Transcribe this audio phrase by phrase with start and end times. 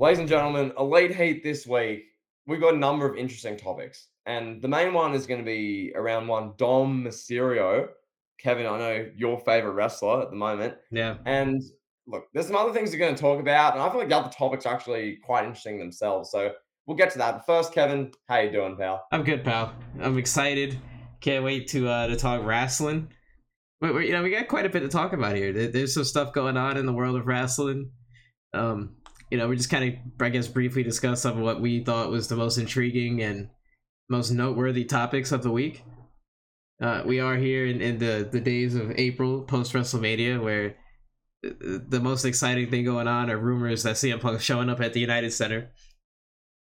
[0.00, 2.04] Ladies and gentlemen, Elite Heat this week,
[2.46, 4.08] we've got a number of interesting topics.
[4.24, 7.88] And the main one is going to be around one Dom Mysterio.
[8.38, 10.72] Kevin, I know your favorite wrestler at the moment.
[10.90, 11.18] Yeah.
[11.26, 11.62] And
[12.06, 13.74] look, there's some other things we're going to talk about.
[13.74, 16.30] And I feel like the other topics are actually quite interesting themselves.
[16.30, 16.52] So
[16.86, 17.32] we'll get to that.
[17.32, 19.04] But first, Kevin, how you doing, pal?
[19.12, 19.74] I'm good, pal.
[20.00, 20.78] I'm excited.
[21.20, 23.10] Can't wait to uh, to talk wrestling.
[23.82, 25.52] We, we, you know, we got quite a bit to talk about here.
[25.52, 27.90] There, there's some stuff going on in the world of wrestling.
[28.54, 28.96] Um,
[29.30, 32.10] you know, we just kind of, I guess, briefly discuss some of what we thought
[32.10, 33.48] was the most intriguing and
[34.08, 35.84] most noteworthy topics of the week.
[36.82, 40.76] Uh, we are here in, in the, the days of April post WrestleMania, where
[41.42, 45.00] the most exciting thing going on are rumors that CM Punk showing up at the
[45.00, 45.70] United Center.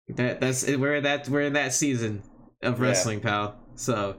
[0.08, 2.22] That that's we're in that we're in that season
[2.62, 3.30] of wrestling, yeah.
[3.30, 3.56] pal.
[3.76, 4.18] So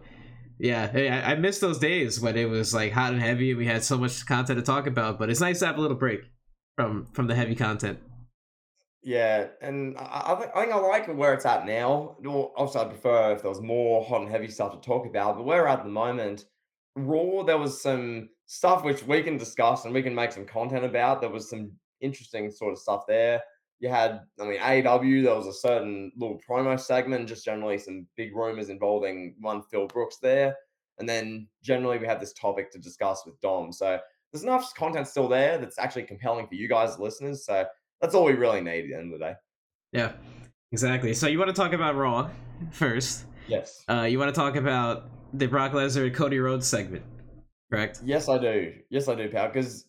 [0.58, 3.66] yeah, I, I miss those days when it was like hot and heavy and we
[3.66, 5.18] had so much content to talk about.
[5.18, 6.20] But it's nice to have a little break
[6.76, 8.00] from from the heavy content.
[9.06, 12.16] Yeah, and I, I, think, I think I like where it's at now.
[12.26, 15.44] Obviously, I'd prefer if there was more hot and heavy stuff to talk about, but
[15.44, 16.46] where we're at the moment,
[16.96, 20.84] Raw, there was some stuff which we can discuss and we can make some content
[20.84, 21.20] about.
[21.20, 23.40] There was some interesting sort of stuff there.
[23.78, 28.08] You had, I mean, AEW, there was a certain little promo segment, just generally some
[28.16, 30.56] big rumors involving one Phil Brooks there.
[30.98, 33.70] And then generally we have this topic to discuss with Dom.
[33.70, 34.00] So
[34.32, 37.46] there's enough content still there that's actually compelling for you guys, listeners.
[37.46, 37.66] So
[38.00, 39.34] that's all we really need at the end of the day.
[39.92, 40.12] Yeah,
[40.72, 41.14] exactly.
[41.14, 42.30] So you want to talk about Raw
[42.70, 43.24] first?
[43.48, 43.84] Yes.
[43.88, 47.04] Uh, you want to talk about the Brock Lesnar Cody Rhodes segment,
[47.70, 48.00] correct?
[48.04, 48.72] Yes, I do.
[48.90, 49.48] Yes, I do, pal.
[49.48, 49.86] Because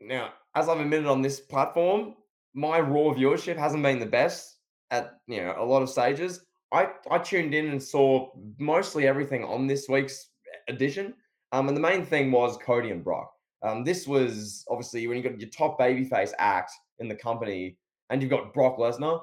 [0.00, 2.14] now, as I've admitted on this platform,
[2.54, 4.56] my Raw viewership hasn't been the best
[4.90, 6.44] at you know a lot of stages.
[6.72, 10.30] I I tuned in and saw mostly everything on this week's
[10.68, 11.14] edition.
[11.52, 13.30] Um, and the main thing was Cody and Brock.
[13.62, 17.76] Um, this was obviously when you got your top babyface act in the company,
[18.10, 19.20] and you've got Brock Lesnar.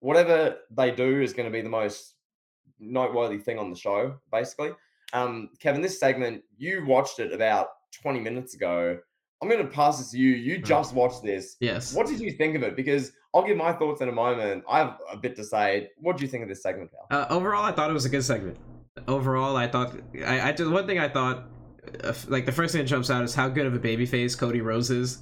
[0.00, 2.14] Whatever they do is going to be the most
[2.78, 4.70] noteworthy thing on the show, basically.
[5.12, 7.68] Um, Kevin, this segment you watched it about
[8.02, 8.98] 20 minutes ago.
[9.40, 10.30] I'm going to pass this to you.
[10.30, 10.64] You mm.
[10.64, 11.56] just watched this.
[11.60, 11.94] Yes.
[11.94, 12.76] What did you think of it?
[12.76, 14.64] Because I'll give my thoughts in a moment.
[14.68, 15.90] I have a bit to say.
[15.98, 17.06] What do you think of this segment, pal?
[17.10, 18.56] Uh, overall, I thought it was a good segment.
[19.06, 19.94] Overall, I thought
[20.26, 21.44] I, I just one thing I thought,
[22.02, 24.60] uh, like the first thing that jumps out is how good of a babyface Cody
[24.60, 25.18] Rhodes is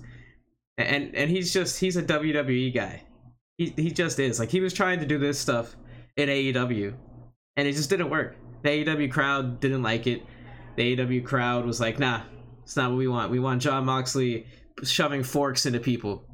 [0.79, 3.03] and and he's just he's a WWE guy.
[3.59, 4.39] He he just is.
[4.39, 5.77] Like he was trying to do this stuff
[6.17, 6.95] in AEW,
[7.57, 8.37] and it just didn't work.
[8.63, 10.23] The AEW crowd didn't like it.
[10.77, 12.23] The AEW crowd was like, "Nah,
[12.63, 13.31] it's not what we want.
[13.31, 14.47] We want Jon Moxley
[14.83, 16.25] shoving forks into people."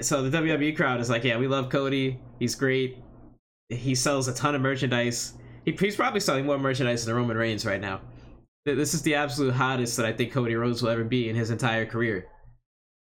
[0.00, 2.20] So the WWE crowd is like, "Yeah, we love Cody.
[2.38, 2.98] He's great.
[3.68, 5.34] He sells a ton of merchandise.
[5.64, 8.00] He, he's probably selling more merchandise than Roman Reigns right now."
[8.66, 11.50] This is the absolute hottest that I think Cody Rhodes will ever be in his
[11.50, 12.26] entire career.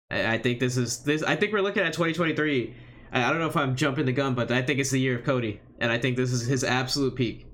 [0.10, 1.22] I think this is this.
[1.24, 2.74] I think we're looking at 2023.
[3.12, 5.26] I don't know if I'm jumping the gun, but I think it's the year of
[5.26, 7.46] Cody, and I think this is his absolute peak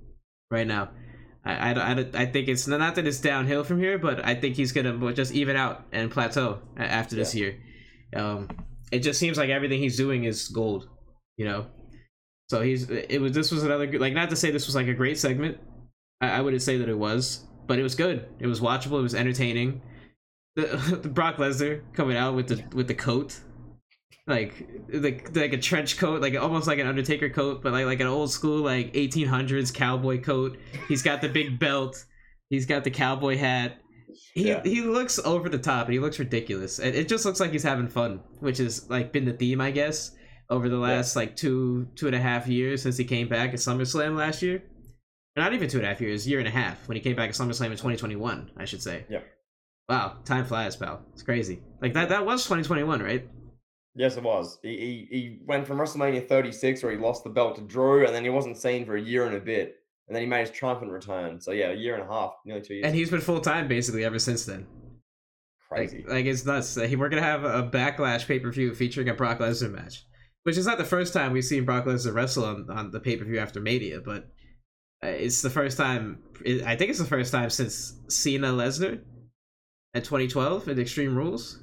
[0.52, 0.90] right now.
[1.46, 4.56] I, I, I, I think it's not that it's downhill from here, but I think
[4.56, 7.40] he's gonna just even out and plateau after this yeah.
[7.40, 7.60] year.
[8.16, 8.50] Um,
[8.92, 10.88] it just seems like everything he's doing is gold,
[11.38, 11.68] you know.
[12.50, 14.94] So he's it was this was another like not to say this was like a
[14.94, 15.58] great segment.
[16.22, 18.28] I, I wouldn't say that it was, but it was good.
[18.40, 19.00] It was watchable.
[19.00, 19.82] It was entertaining
[20.56, 23.40] the, the Brock Lesnar coming out with the with the coat,
[24.28, 28.00] like like like a trench coat, like almost like an Undertaker coat, but like like
[28.00, 30.58] an old school like 1800s cowboy coat.
[30.88, 32.06] He's got the big belt.
[32.50, 33.78] He's got the cowboy hat.
[34.34, 34.62] He yeah.
[34.64, 36.80] he looks over the top and he looks ridiculous.
[36.80, 39.72] It, it just looks like he's having fun, which is like been the theme, I
[39.72, 40.12] guess,
[40.50, 41.22] over the last yeah.
[41.22, 44.64] like two two and a half years since he came back at SummerSlam last year.
[45.36, 47.30] Not even two and a half years, year and a half when he came back
[47.30, 49.06] at SummerSlam in 2021, I should say.
[49.10, 49.22] Yeah.
[49.90, 51.02] Wow, time flies, pal.
[51.14, 51.62] It's crazy.
[51.82, 53.28] Like that that was 2021, right?
[53.96, 54.58] Yes, it was.
[54.64, 58.16] He, he, he went from WrestleMania 36, where he lost the belt to Drew, and
[58.16, 59.76] then he wasn't seen for a year and a bit,
[60.08, 61.40] and then he made his triumphant return.
[61.40, 62.86] So yeah, a year and a half, nearly two years.
[62.86, 64.66] And he's been full time basically ever since then.
[65.70, 65.98] Crazy.
[66.00, 66.76] Like, like it's nuts.
[66.76, 70.06] We're gonna have a backlash pay per view featuring a Brock Lesnar match,
[70.44, 73.18] which is not the first time we've seen Brock Lesnar wrestle on, on the pay
[73.18, 74.30] per view after Mania, but
[75.04, 76.20] uh, it's the first time.
[76.66, 79.02] I think it's the first time since Cena Lesnar
[79.94, 81.60] at 2012 at Extreme Rules.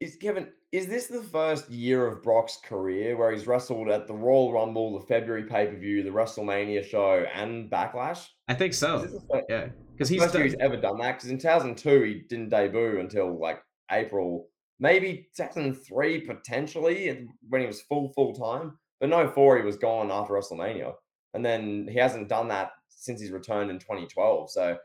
[0.00, 0.48] Is Kevin?
[0.72, 4.98] Is this the first year of Brock's career where he's wrestled at the Royal Rumble,
[4.98, 8.26] the February pay per view, the WrestleMania show, and Backlash?
[8.48, 9.00] I think so.
[9.00, 10.42] First, yeah, because he's first done...
[10.42, 11.18] he's ever done that.
[11.18, 14.48] Because in 2002 he didn't debut until like April,
[14.80, 18.78] maybe 2003 potentially when he was full full time.
[18.98, 20.94] But no, four he was gone after WrestleMania,
[21.34, 24.50] and then he hasn't done that since he's returned in 2012.
[24.50, 24.78] So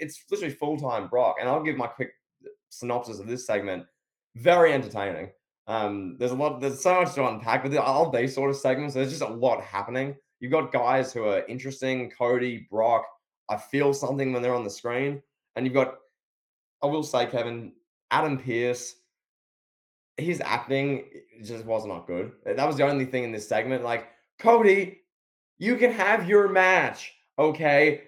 [0.00, 1.36] it's literally full time Brock.
[1.40, 2.10] And I'll give my quick
[2.70, 3.84] synopsis of this segment.
[4.36, 5.30] Very entertaining.
[5.66, 6.60] Um, there's a lot.
[6.60, 8.94] There's so much to unpack with all these sort of segments.
[8.94, 10.16] There's just a lot happening.
[10.40, 12.10] You've got guys who are interesting.
[12.10, 13.04] Cody, Brock.
[13.50, 15.22] I feel something when they're on the screen,
[15.56, 15.96] and you've got.
[16.82, 17.72] I will say, Kevin,
[18.10, 18.94] Adam Pearce,
[20.16, 21.04] His acting
[21.42, 22.32] just was not good.
[22.44, 23.84] That was the only thing in this segment.
[23.84, 25.00] Like Cody,
[25.58, 28.02] you can have your match, okay?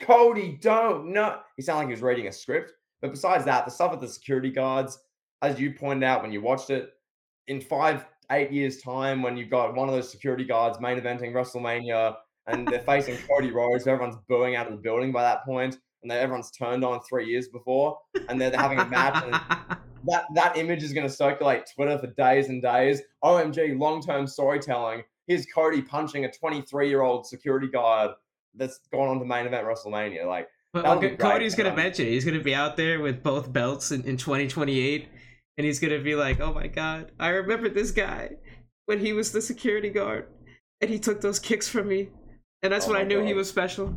[0.00, 1.40] Cody, don't no.
[1.56, 2.72] He sounded like he was reading a script.
[3.00, 4.98] But besides that, the stuff with the security guards,
[5.42, 6.90] as you pointed out when you watched it,
[7.48, 11.32] in five, eight years' time, when you've got one of those security guards main eventing
[11.32, 12.14] WrestleMania
[12.46, 16.12] and they're facing Cody Rhodes, everyone's booing out of the building by that point, and
[16.12, 17.98] everyone's turned on three years before,
[18.28, 19.22] and they're, they're having a match.
[19.24, 19.32] And
[20.06, 23.02] that, that image is going to circulate Twitter for days and days.
[23.24, 25.02] OMG, long term storytelling.
[25.26, 28.12] Here's Cody punching a 23 year old security guard
[28.54, 30.26] that's gone on to main event WrestleMania.
[30.26, 32.10] Like, but well, Cody's going to mention it.
[32.10, 35.08] He's going to be out there with both belts in, in 2028
[35.58, 38.30] and he's gonna be like, "Oh my god, I remember this guy
[38.86, 40.28] when he was the security guard,
[40.80, 42.08] and he took those kicks from me,
[42.62, 43.26] and that's oh when I knew god.
[43.26, 43.96] he was special."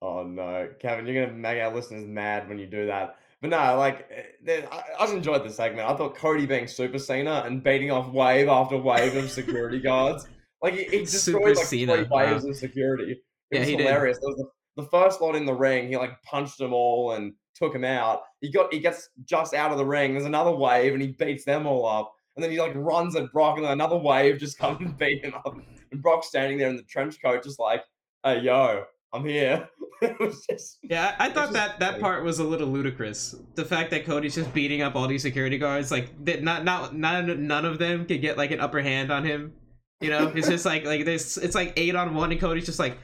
[0.00, 3.16] Oh no, Kevin, you're gonna make our listeners mad when you do that.
[3.40, 4.08] But no, like,
[4.46, 5.88] eh, I, I just enjoyed the segment.
[5.88, 10.26] I thought Cody being Super Cena and beating off wave after wave of security guards,
[10.62, 12.50] like he, he destroyed Super like Cena, three waves wow.
[12.50, 13.20] of security.
[13.52, 14.18] It yeah, was hilarious.
[14.18, 14.22] Did.
[14.22, 14.46] There was
[14.76, 17.84] the, the first lot in the ring, he like punched them all and took him
[17.84, 18.22] out.
[18.40, 20.12] He got he gets just out of the ring.
[20.12, 22.12] There's another wave and he beats them all up.
[22.34, 25.34] And then he like runs at Brock and another wave just comes and beat him
[25.34, 25.54] up.
[25.90, 27.82] And Brock's standing there in the trench coat, just like,
[28.24, 29.68] "Hey yo, I'm here."
[30.02, 31.14] it was just yeah.
[31.18, 33.36] I thought that that part was a little ludicrous.
[33.54, 36.94] The fact that Cody's just beating up all these security guards, like that, not not
[36.94, 39.52] none none of them could get like an upper hand on him.
[40.00, 41.36] You know, it's just like like this.
[41.36, 42.98] It's like eight on one, and Cody's just like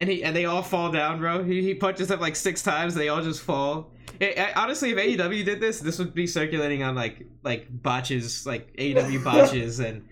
[0.00, 1.42] and he and they all fall down, bro.
[1.42, 2.94] He, he punches them like six times.
[2.94, 3.92] They all just fall.
[4.20, 8.46] It, I, honestly, if AEW did this, this would be circulating on like like botches,
[8.46, 10.08] like AEW botches and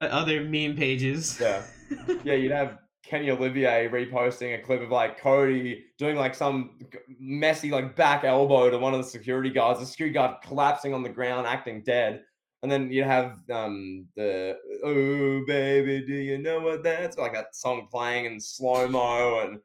[0.00, 1.38] uh, other meme pages.
[1.40, 1.62] Yeah,
[2.24, 2.34] yeah.
[2.34, 6.78] You'd have Kenny Olivier reposting a clip of like Cody doing like some
[7.20, 9.80] messy like back elbow to one of the security guards.
[9.80, 12.22] The security guard collapsing on the ground, acting dead.
[12.62, 17.56] And then you have um, the "Oh baby, do you know what that's like?" That
[17.56, 19.58] song playing in slow mo, and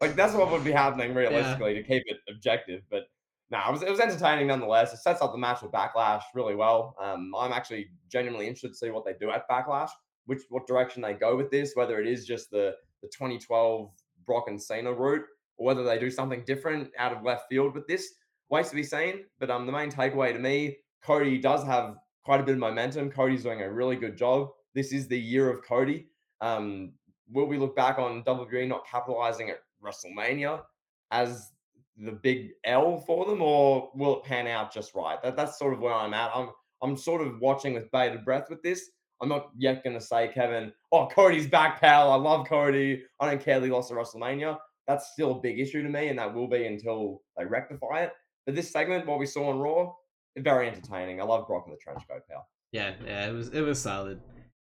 [0.00, 1.82] like that's what would be happening realistically yeah.
[1.82, 2.82] to keep it objective.
[2.90, 3.04] But
[3.50, 4.92] no, it was it was entertaining nonetheless.
[4.92, 6.96] It sets up the match with Backlash really well.
[7.00, 9.90] Um, I'm actually genuinely interested to see what they do at Backlash,
[10.26, 13.90] which what direction they go with this, whether it is just the the 2012
[14.26, 15.24] Brock and Cena route,
[15.56, 18.12] or whether they do something different out of left field with this.
[18.48, 19.24] Waits to be seen.
[19.38, 23.10] But um, the main takeaway to me, Cody does have quite a bit of momentum.
[23.10, 24.50] Cody's doing a really good job.
[24.74, 26.08] This is the year of Cody.
[26.40, 26.92] Um,
[27.30, 30.62] will we look back on WWE not capitalizing at WrestleMania
[31.10, 31.50] as
[31.96, 35.22] the big L for them, or will it pan out just right?
[35.22, 36.30] That, that's sort of where I'm at.
[36.34, 36.50] I'm
[36.82, 38.90] I'm sort of watching with bated breath with this.
[39.20, 42.10] I'm not yet going to say, Kevin, oh, Cody's back, pal.
[42.10, 43.02] I love Cody.
[43.20, 44.56] I don't care that he lost at WrestleMania.
[44.88, 48.12] That's still a big issue to me, and that will be until they rectify it.
[48.46, 49.92] But this segment, what we saw on Raw,
[50.38, 51.20] very entertaining.
[51.20, 52.46] I love Brock in the trench coat, pal.
[52.72, 54.20] Yeah, yeah, it was it was solid.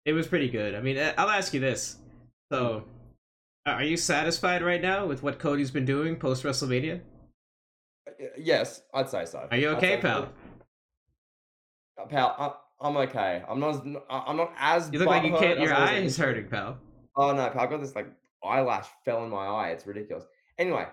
[0.06, 0.76] It was pretty good.
[0.76, 1.98] I mean, I'll ask you this.
[2.52, 2.84] So,
[3.66, 7.02] are you satisfied right now with what Cody's been doing post WrestleMania?
[8.08, 9.48] Uh, yes, I'd say so.
[9.50, 10.30] Are you okay, pal?
[12.02, 12.36] Uh, pal,
[12.82, 13.44] I, am okay.
[13.48, 13.76] I'm not.
[13.76, 14.90] As, I'm not as.
[14.92, 15.60] You look like you can't.
[15.60, 16.78] Your eye is hurting, pal.
[17.16, 17.62] Oh no, pal!
[17.62, 18.08] I got this like
[18.44, 19.70] eyelash fell in my eye.
[19.70, 20.26] It's ridiculous.
[20.58, 20.86] Anyway,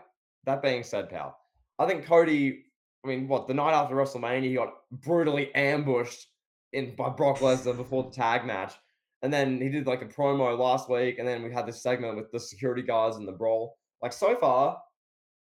[0.45, 1.37] that being said, pal,
[1.79, 2.65] I think Cody
[3.05, 6.27] I mean, what the night after WrestleMania, he got brutally ambushed
[6.73, 8.75] in by Brock Lesnar before the tag match,
[9.23, 12.17] and then he did like a promo last week, and then we had this segment
[12.17, 13.77] with the security guards and the brawl.
[14.03, 14.79] Like so far,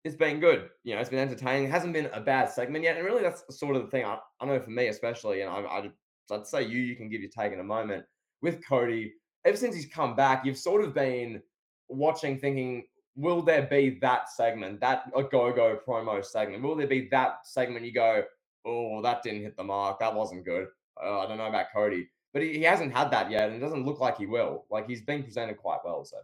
[0.04, 0.70] it's been good.
[0.84, 1.66] You know, it's been entertaining.
[1.66, 4.06] It hasn't been a bad segment yet, and really, that's sort of the thing.
[4.06, 5.90] I, I know for me, especially, and I, I,
[6.32, 8.04] I'd say you, you can give your take in a moment
[8.42, 9.14] with Cody.
[9.46, 11.42] Ever since he's come back, you've sort of been
[11.90, 12.84] watching, thinking,
[13.16, 16.64] will there be that segment, that a go go promo segment?
[16.64, 18.24] Will there be that segment you go,
[18.66, 20.68] oh, that didn't hit the mark, that wasn't good.
[21.04, 23.60] Uh, I don't know about Cody, but he, he hasn't had that yet, and it
[23.60, 24.66] doesn't look like he will.
[24.70, 26.18] Like he's been presented quite well, so.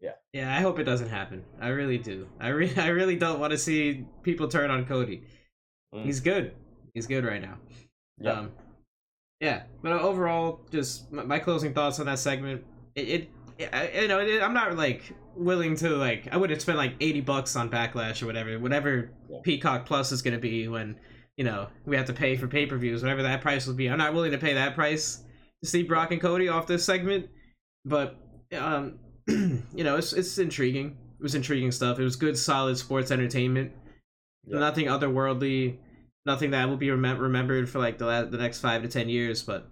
[0.00, 0.12] Yeah.
[0.32, 1.44] Yeah, I hope it doesn't happen.
[1.60, 2.26] I really do.
[2.40, 5.24] I really, I really don't want to see people turn on Cody.
[5.94, 6.04] Mm.
[6.04, 6.54] He's good.
[6.94, 7.58] He's good right now.
[8.18, 8.32] Yeah.
[8.32, 8.52] Um,
[9.40, 12.62] yeah, but overall, just my closing thoughts on that segment.
[12.94, 13.30] It, it
[13.94, 15.02] you know, I'm not like
[15.36, 16.28] willing to like.
[16.32, 19.38] I would have spent like 80 bucks on Backlash or whatever, whatever yeah.
[19.42, 20.96] Peacock Plus is going to be when
[21.36, 23.88] you know we have to pay for pay per views, whatever that price will be.
[23.88, 25.22] I'm not willing to pay that price
[25.62, 27.28] to see Brock and Cody off this segment,
[27.84, 28.16] but
[28.58, 30.96] um, you know, it's it's intriguing.
[31.18, 31.98] It was intriguing stuff.
[31.98, 33.72] It was good, solid sports entertainment.
[34.46, 34.58] Yeah.
[34.58, 35.76] Nothing otherworldly.
[36.26, 39.08] nothing that will be remem- remembered for like the la- the next five to ten
[39.08, 39.42] years.
[39.42, 39.68] But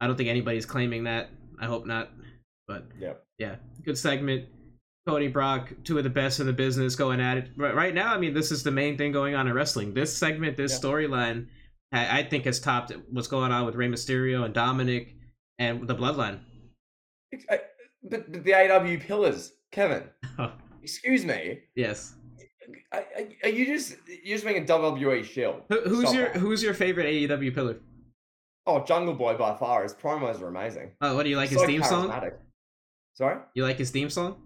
[0.00, 1.28] I don't think anybody's claiming that.
[1.60, 2.10] I hope not.
[2.68, 3.14] But Yeah.
[3.38, 4.46] yeah, good segment.
[5.06, 8.12] Cody Brock, two of the best in the business, going at it right, right now.
[8.12, 9.94] I mean, this is the main thing going on in wrestling.
[9.94, 10.78] This segment, this Yeah.
[10.90, 11.46] storyline,
[11.92, 15.14] I, I think has topped what's going on with Rey Mysterio and Dominic
[15.58, 16.40] and the Bloodline.
[17.50, 17.60] I-
[18.08, 20.04] But, but the AW pillars, Kevin.
[20.38, 20.52] Oh.
[20.82, 21.60] Excuse me.
[21.74, 22.14] yes.
[22.92, 25.62] Are, you just you're just making a WWE shield?
[25.68, 26.36] Who, who's Stop your that.
[26.36, 27.76] Who's your favorite AEW pillar?
[28.66, 29.82] Oh, Jungle Boy by far.
[29.84, 30.92] His promos are amazing.
[31.00, 32.12] Oh, what do you like his theme song?
[33.14, 34.42] Sorry, You like his theme song?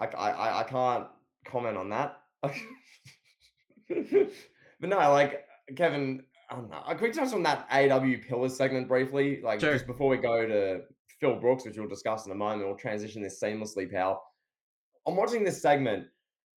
[0.00, 1.06] I, I, I- I can't
[1.46, 2.16] comment on that.
[2.44, 4.22] Mm-hmm.
[4.80, 5.44] but no, like
[5.76, 6.82] Kevin, I don't know.
[6.88, 9.40] Can we touch on that AW pillars segment briefly?
[9.42, 9.72] Like Sure.
[9.72, 10.82] just before we go to
[11.20, 12.66] Phil Brooks, which we'll discuss in a moment.
[12.66, 14.22] We'll transition this seamlessly, pal.
[15.06, 16.06] I'm watching this segment,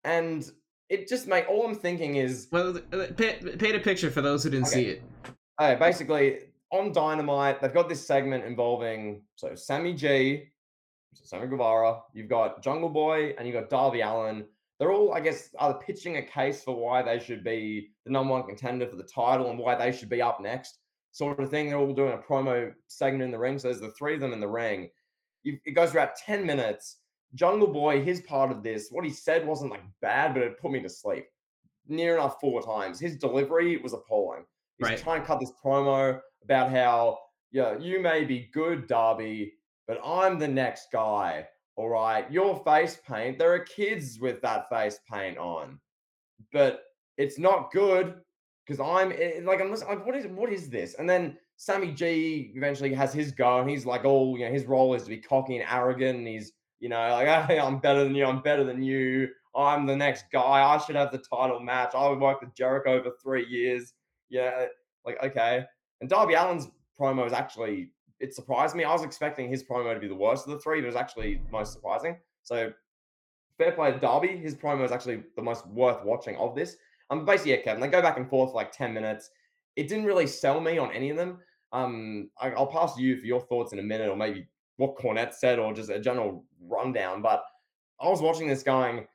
[0.03, 0.49] and
[0.89, 2.73] it just make all I'm thinking is Well,
[3.15, 5.03] paint, paint a picture for those who didn't see it.
[5.59, 6.39] Okay, basically
[6.71, 10.49] on Dynamite, they've got this segment involving so Sammy G,
[11.13, 14.45] Sammy Guevara, you've got Jungle Boy, and you've got Darby Allin.
[14.79, 18.31] They're all, I guess, either pitching a case for why they should be the number
[18.31, 20.79] one contender for the title and why they should be up next,
[21.11, 21.67] sort of thing.
[21.69, 23.59] They're all doing a promo segment in the ring.
[23.59, 24.89] So there's the three of them in the ring.
[25.43, 26.97] You, it goes for about 10 minutes.
[27.35, 30.71] Jungle Boy, his part of this, what he said wasn't like bad, but it put
[30.71, 31.25] me to sleep
[31.87, 32.99] near enough four times.
[32.99, 34.45] His delivery was appalling.
[34.77, 34.97] He's Right.
[34.97, 37.19] trying to cut this promo about how,
[37.51, 39.53] yeah, you may be good, Darby,
[39.87, 41.47] but I'm the next guy.
[41.75, 42.29] All right.
[42.31, 45.79] Your face paint, there are kids with that face paint on,
[46.51, 46.83] but
[47.17, 48.15] it's not good
[48.65, 50.95] because I'm eh, like, I'm like, what is what is this?
[50.95, 54.65] And then Sammy G eventually has his go, and he's like, oh, you know, his
[54.65, 58.03] role is to be cocky and arrogant, and he's, you know, like, hey, I'm better
[58.03, 61.59] than you, I'm better than you, I'm the next guy, I should have the title
[61.59, 61.93] match.
[61.93, 63.93] I worked with Jericho for three years.
[64.29, 64.65] Yeah,
[65.05, 65.65] like okay.
[65.99, 66.67] And Darby Allin's
[66.99, 67.89] promo is actually
[68.21, 68.83] it surprised me.
[68.83, 70.95] I was expecting his promo to be the worst of the three, but it was
[70.95, 72.17] actually most surprising.
[72.43, 72.71] So
[73.57, 74.37] fair play to Darby.
[74.37, 76.77] His promo is actually the most worth watching of this.
[77.09, 77.81] Um, basically, yeah, Kevin.
[77.81, 79.31] They go back and forth for like ten minutes.
[79.75, 81.39] It didn't really sell me on any of them.
[81.73, 84.47] Um, I, I'll pass you for your thoughts in a minute, or maybe
[84.77, 87.21] what Cornette said, or just a general rundown.
[87.21, 87.43] But
[87.99, 89.07] I was watching this going,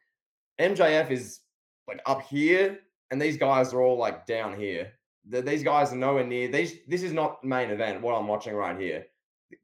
[0.61, 1.41] MJF is
[1.89, 2.79] like up here,
[3.11, 4.93] and these guys are all like down here.
[5.31, 6.49] Th- These guys are nowhere near.
[6.49, 8.03] These this is not main event.
[8.03, 9.07] What I'm watching right here,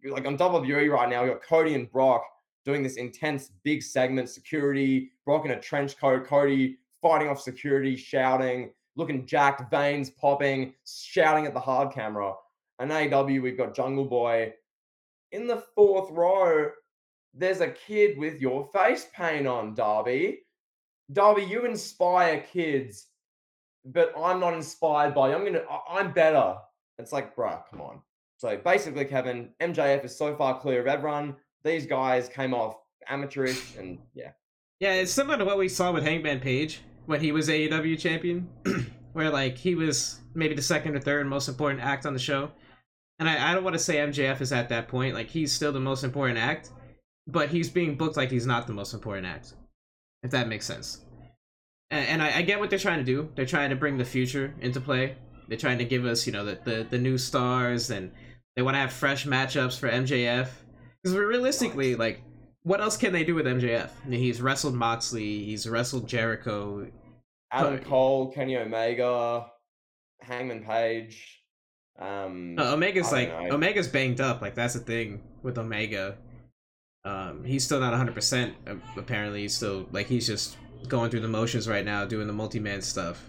[0.04, 2.22] like on top of WWE right now, we got Cody and Brock
[2.64, 4.28] doing this intense big segment.
[4.28, 10.72] Security, Brock in a trench coat, Cody fighting off security, shouting, looking jacked, veins popping,
[10.86, 12.32] shouting at the hard camera.
[12.78, 14.52] And AW, we've got Jungle Boy
[15.32, 16.70] in the fourth row.
[17.34, 20.40] There's a kid with your face paint on, Darby.
[21.12, 23.06] Darby, you inspire kids,
[23.84, 25.34] but I'm not inspired by you.
[25.34, 26.56] I'm gonna, I'm better.
[26.98, 28.00] It's like, bruh, come on.
[28.38, 31.36] So basically, Kevin, MJF is so far clear of everyone.
[31.64, 32.76] These guys came off
[33.08, 34.32] amateurish, and yeah,
[34.80, 38.48] Yeah, it's similar to what we saw with Hangman Page when he was AEW champion,
[39.12, 42.50] where like he was maybe the second or third most important act on the show.
[43.18, 45.72] And I, I don't want to say MJF is at that point, like he's still
[45.72, 46.70] the most important act,
[47.26, 49.54] but he's being booked like he's not the most important act,
[50.22, 51.04] if that makes sense.
[51.92, 53.28] And, and I, I get what they're trying to do.
[53.36, 55.14] They're trying to bring the future into play.
[55.46, 58.10] They're trying to give us, you know, the the, the new stars, and
[58.56, 60.48] they want to have fresh matchups for MJF.
[61.02, 62.22] Because realistically, like
[62.64, 63.90] what else can they do with MJF?
[64.04, 66.88] I mean, he's wrestled Moxley, he's wrestled Jericho.
[67.50, 69.46] Adam Cole, Kenny Omega,
[70.20, 71.42] Hangman Page.
[71.98, 73.54] Um, Uh, Omega's like know.
[73.56, 74.40] Omega's banged up.
[74.40, 76.16] Like that's the thing with Omega.
[77.04, 78.14] Um, he's still not 100.
[78.14, 78.54] percent
[78.96, 80.56] Apparently, he's still like he's just
[80.88, 83.24] going through the motions right now, doing the multi-man stuff.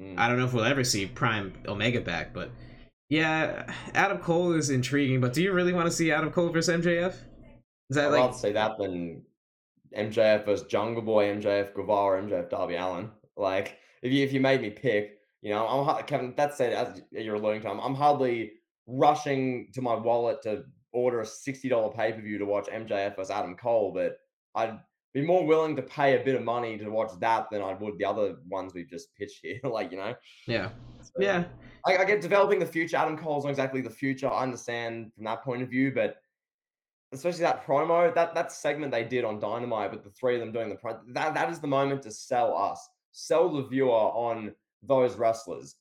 [0.00, 0.18] mm.
[0.18, 2.50] I don't know if we'll ever see Prime Omega back, but
[3.08, 5.20] yeah, Adam Cole is intriguing.
[5.20, 7.14] But do you really want to see Adam Cole versus MJF?
[7.88, 9.22] Is that I'd like rather see that than
[9.96, 13.10] MJF versus Jungle Boy, MJF Guevara, MJF Darby Allin.
[13.36, 16.34] Like, if you if you made me pick, you know, I'm Kevin.
[16.36, 18.52] That said, as you're alluding to, I'm, I'm hardly
[18.86, 23.16] rushing to my wallet to order a sixty dollar pay per view to watch MJF
[23.16, 24.18] versus Adam Cole, but
[24.54, 24.78] I'd
[25.16, 27.96] be more willing to pay a bit of money to watch that than I would
[27.96, 29.58] the other ones we've just pitched here.
[29.64, 30.14] like, you know,
[30.46, 30.68] yeah,
[31.00, 31.44] So, yeah,
[31.86, 32.98] I, I get developing the future.
[32.98, 34.28] Adam Cole's not exactly the future.
[34.28, 36.16] I understand from that point of view, but
[37.12, 40.52] especially that promo, that that segment they did on Dynamite with the three of them
[40.52, 44.54] doing the pro, that that is the moment to sell us, sell the viewer on
[44.82, 45.76] those wrestlers.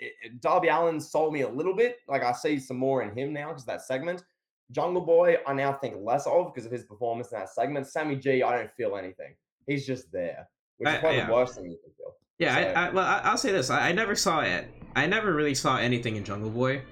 [0.00, 1.98] It- it- Darby Allin sold me a little bit.
[2.08, 4.24] Like I see some more in him now because that segment.
[4.70, 7.86] Jungle Boy, I now think less of because of his performance in that segment.
[7.86, 9.34] Sammy G, I don't feel anything.
[9.66, 11.26] He's just there, which I- is probably yeah.
[11.26, 12.14] the worst thing you can feel.
[12.38, 14.66] Yeah, So- I, I, well, I'll say this: I, I never saw it.
[14.96, 16.82] I never really saw anything in Jungle Boy.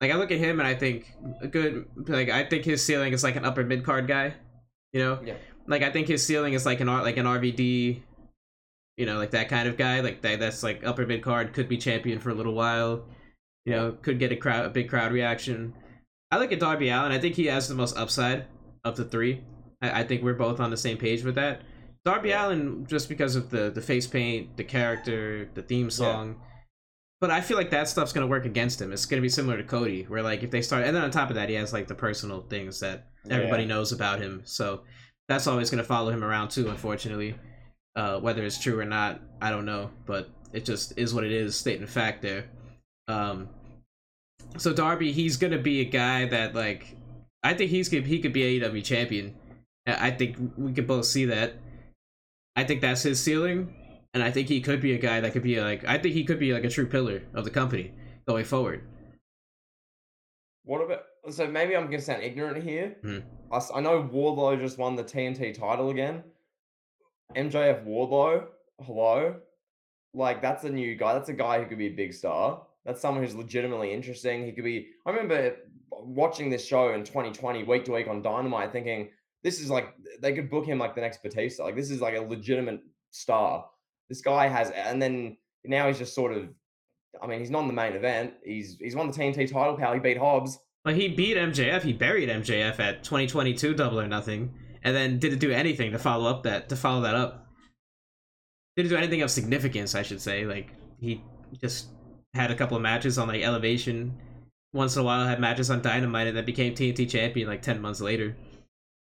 [0.00, 1.86] Like I look at him and I think a good.
[2.06, 4.34] Like I think his ceiling is like an upper mid card guy.
[4.92, 5.34] You know, Yeah.
[5.66, 8.02] like I think his ceiling is like an like an RVD.
[8.98, 10.00] You know, like that kind of guy.
[10.00, 10.40] Like that.
[10.40, 11.52] That's like upper mid card.
[11.54, 13.06] Could be champion for a little while.
[13.64, 15.72] You know, could get a crowd, a big crowd reaction.
[16.30, 17.12] I look at Darby Allin.
[17.12, 18.46] I think he has the most upside
[18.84, 19.42] of the three.
[19.80, 21.62] I, I think we're both on the same page with that.
[22.04, 22.46] Darby Yeah.
[22.46, 26.40] Allin, just because of the the face paint, the character, the theme song.
[27.20, 28.92] But I feel like that stuff's gonna work against him.
[28.92, 31.30] It's gonna be similar to Cody, where like if they start, and then on top
[31.30, 33.70] of that, he has like the personal things that everybody Yeah.
[33.70, 34.42] knows about him.
[34.44, 34.82] So
[35.28, 36.68] that's always gonna follow him around too.
[36.68, 37.34] Unfortunately,
[37.96, 39.90] uh, whether it's true or not, I don't know.
[40.06, 41.56] But it just is what it is.
[41.56, 42.50] Stating fact there.
[43.08, 43.48] Um,
[44.58, 46.96] so Darby, he's gonna be a guy that like,
[47.42, 49.34] I think he's could he could be AEW champion.
[49.86, 51.54] I think we could both see that.
[52.56, 53.74] I think that's his ceiling,
[54.14, 56.24] and I think he could be a guy that could be like I think he
[56.24, 57.92] could be like a true pillar of the company
[58.26, 58.82] going forward.
[60.64, 61.04] What about?
[61.30, 62.96] So maybe I'm gonna sound ignorant here.
[63.02, 63.18] Hmm.
[63.52, 66.24] I, I know Wardlow just won the TNT title again.
[67.36, 68.46] MJF Wardlow,
[68.82, 69.36] hello,
[70.14, 71.14] like that's a new guy.
[71.14, 72.65] That's a guy who could be a big star.
[72.86, 74.46] That's someone who's legitimately interesting.
[74.46, 74.86] He could be.
[75.04, 75.56] I remember
[75.90, 79.10] watching this show in 2020, week to week on Dynamite, thinking
[79.42, 81.64] this is like they could book him like the next Batista.
[81.64, 83.66] Like this is like a legitimate star.
[84.08, 86.48] This guy has, and then now he's just sort of.
[87.20, 88.34] I mean, he's not in the main event.
[88.44, 89.76] He's he's won the TNT title.
[89.76, 90.58] Pal, he beat Hobbs.
[90.84, 95.40] Like he beat MJF, he buried MJF at 2022 Double or Nothing, and then didn't
[95.40, 97.48] do anything to follow up that to follow that up.
[98.76, 100.44] Didn't do anything of significance, I should say.
[100.44, 101.24] Like he
[101.60, 101.88] just
[102.36, 104.16] had a couple of matches on like Elevation.
[104.72, 107.80] Once in a while, had matches on Dynamite, and then became TNT champion like 10
[107.80, 108.36] months later.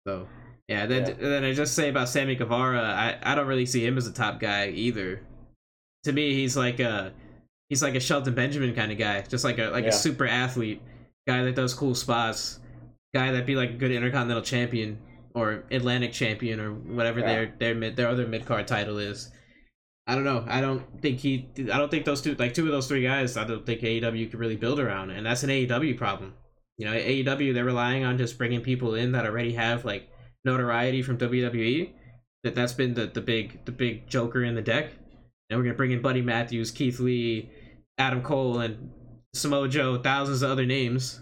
[0.07, 0.29] So
[0.69, 1.15] yeah, then Yeah.
[1.19, 4.12] then I just say about Sammy Guevara, I I don't really see him as a
[4.12, 5.21] top guy either.
[6.05, 7.12] To me, he's like a
[7.69, 9.91] he's like a Shelton Benjamin kind of guy, just like a like Yeah.
[9.91, 10.83] a super athlete
[11.27, 12.61] guy that does cool spots,
[13.15, 14.99] guy that be like a good intercontinental champion
[15.35, 17.26] or Atlantic champion or whatever Yeah.
[17.26, 19.30] their their mid their other mid card title is.
[20.06, 20.45] I don't know.
[20.49, 21.49] I don't think he.
[21.58, 24.30] I don't think those two, like two of those three guys, I don't think AEW
[24.30, 26.34] could really build around, and that's an AEW problem.
[26.76, 30.08] You know, AEW they're relying on just bringing people in that already have like
[30.45, 31.93] notoriety from WWE.
[32.43, 34.91] That that's been the the big the big joker in the deck,
[35.49, 37.49] and we're gonna bring in Buddy Matthews, Keith Lee,
[37.97, 38.91] Adam Cole, and
[39.34, 41.21] Samoa Joe, thousands of other names,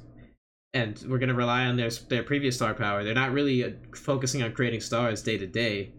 [0.72, 3.04] and we're gonna rely on their their previous star power.
[3.04, 5.92] They're not really uh, focusing on creating stars day to day.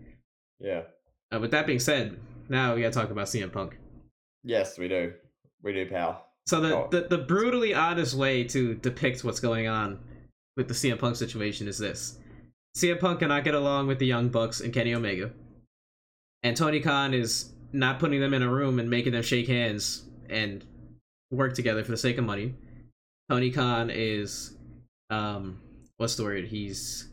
[0.60, 0.82] Yeah.
[1.32, 2.20] Uh, with that being said,
[2.52, 3.78] now we gotta talk about CM Punk.
[4.44, 5.14] Yes, we do.
[5.64, 6.28] We do, pal.
[6.48, 6.88] So the, Oh.
[6.92, 10.00] the the brutally honest way to depict what's going on
[10.58, 12.20] with the CM Punk situation is this:
[12.76, 15.32] CM Punk cannot get along with the Young Bucks and Kenny Omega,
[16.44, 20.04] and Tony Khan is not putting them in a room and making them shake hands
[20.30, 20.66] and
[21.32, 22.54] work together for the sake of money.
[23.30, 24.58] Tony Khan is,
[25.10, 25.62] um,
[25.98, 26.46] what's the word?
[26.48, 27.08] He's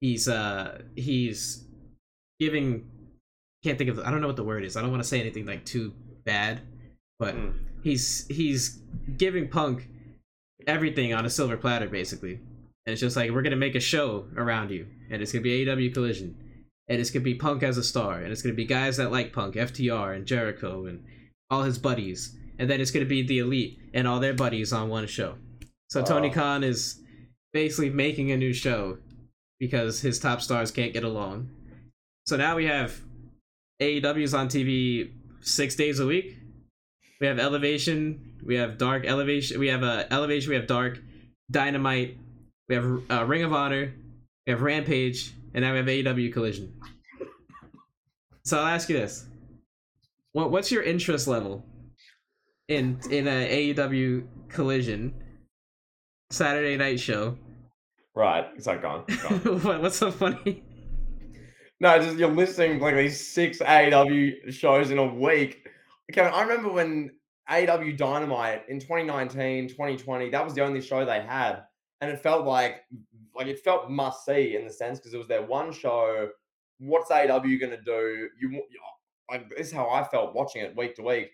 [0.00, 1.64] he's uh he's
[2.40, 2.90] giving.
[3.66, 3.98] Can't think of.
[3.98, 4.76] I don't know what the word is.
[4.76, 5.92] I don't want to say anything like too
[6.24, 6.60] bad,
[7.18, 7.52] but Mm.
[7.82, 8.78] he's he's
[9.16, 9.88] giving Punk
[10.68, 12.34] everything on a silver platter, basically.
[12.34, 15.64] And it's just like we're gonna make a show around you, and it's gonna be
[15.64, 16.36] AEW Collision,
[16.86, 19.32] and it's gonna be Punk as a star, and it's gonna be guys that like
[19.32, 21.02] Punk, FTR and Jericho and
[21.50, 24.88] all his buddies, and then it's gonna be the Elite and all their buddies on
[24.88, 25.34] one show.
[25.90, 26.30] So Tony.
[26.30, 27.00] Khan is
[27.52, 28.98] basically making a new show
[29.58, 31.48] because his top stars can't get along.
[32.26, 33.00] So now we have
[33.80, 35.10] AEW's on TV
[35.40, 36.36] six days a week.
[37.20, 38.34] We have Elevation.
[38.44, 39.58] We have Dark Elevation.
[39.58, 40.50] We have uh, Elevation.
[40.50, 40.98] We have Dark,
[41.50, 42.16] Dynamite.
[42.68, 43.94] We have uh, Ring of Honor.
[44.46, 46.72] We have Rampage, and now we have AEW Collision.
[48.44, 49.26] So I'll ask you this:
[50.32, 51.64] what What's your interest level
[52.68, 55.14] in in a AEW Collision
[56.30, 57.36] Saturday night show?
[58.14, 58.46] Right.
[58.56, 59.04] It's like gone.
[59.22, 59.38] gone.
[59.62, 60.62] what, what's so funny?
[61.80, 65.68] No, just you're listing like these six AW shows in a week.
[66.10, 67.10] Okay, I remember when
[67.48, 71.62] AW Dynamite in 2019, 2020, that was the only show they had.
[72.00, 72.82] And it felt like
[73.34, 76.30] like it felt must see in the sense because it was their one show.
[76.78, 78.28] What's AW gonna do?
[78.40, 78.62] You
[79.30, 81.30] like this is how I felt watching it week to week.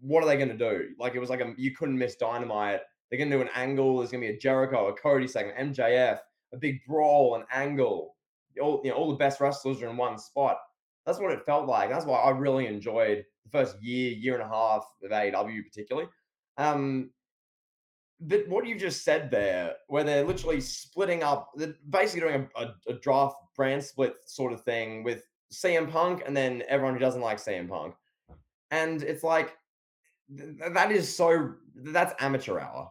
[0.00, 0.90] What are they gonna do?
[0.98, 2.80] Like it was like a you couldn't miss Dynamite.
[3.10, 3.98] They're gonna do an angle.
[3.98, 6.18] There's gonna be a Jericho, a Cody segment, MJF,
[6.52, 8.15] a big brawl, an angle.
[8.60, 10.58] All you know, all the best wrestlers are in one spot.
[11.04, 11.88] That's what it felt like.
[11.88, 16.08] That's why I really enjoyed the first year, year and a half of AEW, particularly.
[16.58, 17.10] Um,
[18.20, 21.50] but what you just said there, where they're literally splitting up,
[21.90, 26.36] basically doing a, a, a draft brand split sort of thing with CM Punk and
[26.36, 27.94] then everyone who doesn't like CM Punk.
[28.70, 29.56] and it's like
[30.36, 32.90] th- th- that is so that's amateur hour.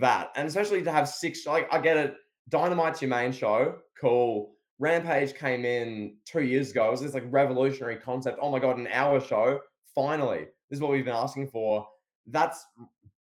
[0.00, 1.46] That and especially to have six.
[1.46, 2.16] Like I get it.
[2.48, 3.76] Dynamite's your main show.
[4.00, 4.54] Cool.
[4.78, 6.88] Rampage came in two years ago.
[6.88, 8.38] It was this like revolutionary concept.
[8.40, 9.60] Oh my god, an hour show.
[9.94, 11.86] Finally, this is what we've been asking for.
[12.26, 12.64] That's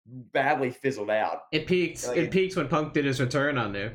[0.07, 1.43] badly fizzled out.
[1.53, 2.07] It peaked.
[2.09, 3.95] Like- it peaked when Punk did his return on there.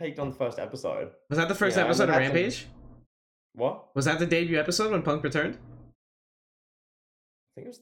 [0.00, 1.12] Peaked on the first episode.
[1.30, 2.66] Was that the first Yeah, episode of had some- Rampage?
[3.54, 3.94] What?
[3.94, 5.58] Was that the debut episode when Punk returned?
[7.54, 7.80] I think it was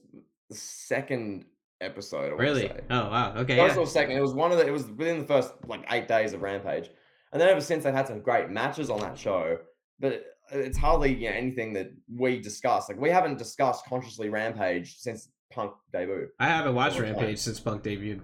[0.49, 1.45] the second
[1.79, 2.37] episode.
[2.37, 2.69] Really?
[2.89, 3.33] Oh wow.
[3.37, 3.55] Okay.
[3.57, 3.81] First Yeah.
[3.81, 4.17] or second.
[4.17, 4.67] It was one of the.
[4.67, 6.89] It was within the first like eight days of Rampage,
[7.31, 9.57] and then ever since they've had some great matches on that show.
[9.99, 12.89] But it's hardly you know, anything that we discuss.
[12.89, 16.27] Like we haven't discussed consciously Rampage since Punk debuted.
[16.39, 17.15] I haven't watched the time.
[17.15, 18.21] Rampage since Punk debuted.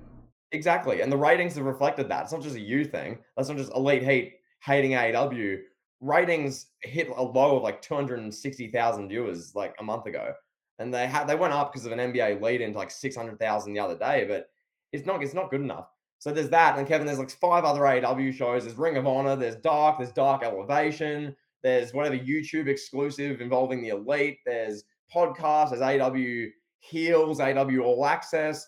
[0.52, 2.24] Exactly, and the ratings have reflected that.
[2.24, 3.20] It's not just a you thing.
[3.36, 5.60] That's not just Elite Heat hating AEW.
[6.00, 10.06] Ratings hit a low of like two hundred and sixty thousand viewers like a month
[10.06, 10.34] ago,
[10.80, 13.40] and they had they went up because of an NBA lead into like six hundred
[13.40, 14.26] thousand the other day.
[14.28, 14.50] But
[14.94, 15.88] it's not it's not good enough.
[16.20, 18.64] So there's that, and Kevin, there's like five other AEW shows.
[18.64, 19.36] There's Ring of Honor.
[19.36, 20.00] There's Dark.
[20.00, 21.36] There's Dark Elevation.
[21.64, 24.40] There's whatever YouTube exclusive involving the Elite.
[24.46, 25.72] There's podcasts.
[25.72, 26.50] There's AW
[26.80, 27.40] Heels.
[27.40, 28.68] AW All Access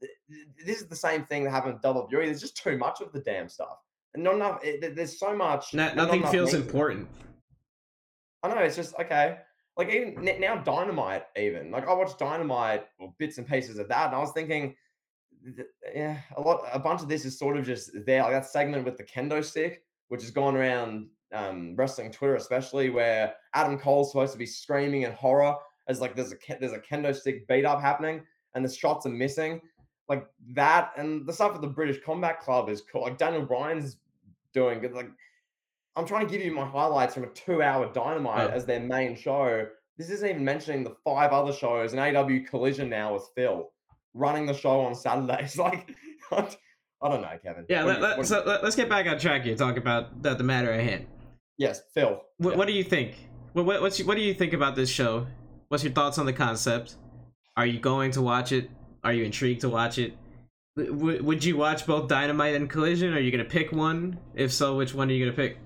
[0.00, 2.24] th- th- this is the same thing that happened with WWE.
[2.24, 3.78] There's just too much of the damn stuff,
[4.14, 4.60] and not enough.
[4.62, 5.74] It, there's so much.
[5.74, 7.08] No, not nothing enough feels important.
[8.42, 9.38] I know it's just okay.
[9.76, 11.24] Like even now, Dynamite.
[11.36, 14.74] Even like I watched Dynamite or bits and pieces of that, and I was thinking,
[15.94, 18.22] yeah, a lot, a bunch of this is sort of just there.
[18.22, 22.90] Like that segment with the kendo stick, which has gone around um, wrestling Twitter, especially
[22.90, 25.54] where Adam Cole's supposed to be screaming in horror
[25.88, 28.22] as like there's a there's a kendo stick beat up happening,
[28.54, 29.60] and the shots are missing.
[30.08, 33.02] Like that, and the stuff with the British Combat Club is cool.
[33.02, 33.98] Like Daniel Bryan's
[34.52, 34.92] doing good.
[34.92, 35.08] Like
[35.96, 38.54] I'm trying to give you my highlights from a two-hour Dynamite Oh.
[38.54, 39.66] as their main show.
[39.96, 43.70] This isn't even mentioning the five other shows and AW Collision now with Phil
[44.14, 45.58] running the show on Saturdays.
[46.32, 46.60] Like,
[47.02, 47.64] I don't know, Kevin.
[47.68, 47.82] Yeah.
[47.82, 49.56] Let, do you- let, what do so let, us get back on track here.
[49.56, 51.06] Talk about the, the matter at hand.
[51.58, 52.20] yes, Phil.
[52.38, 52.56] What, Yeah.
[52.58, 53.16] what do you think?
[53.54, 55.26] What, what what's what do you think about this show?
[55.68, 56.96] What's your thoughts on the concept?
[57.56, 58.70] Are you going to watch it?
[59.02, 60.16] Are you intrigued to watch it?
[60.76, 63.12] W- would you watch both Dynamite and Collision?
[63.14, 64.18] Are you gonna pick one?
[64.34, 65.58] If so, which one are you gonna pick?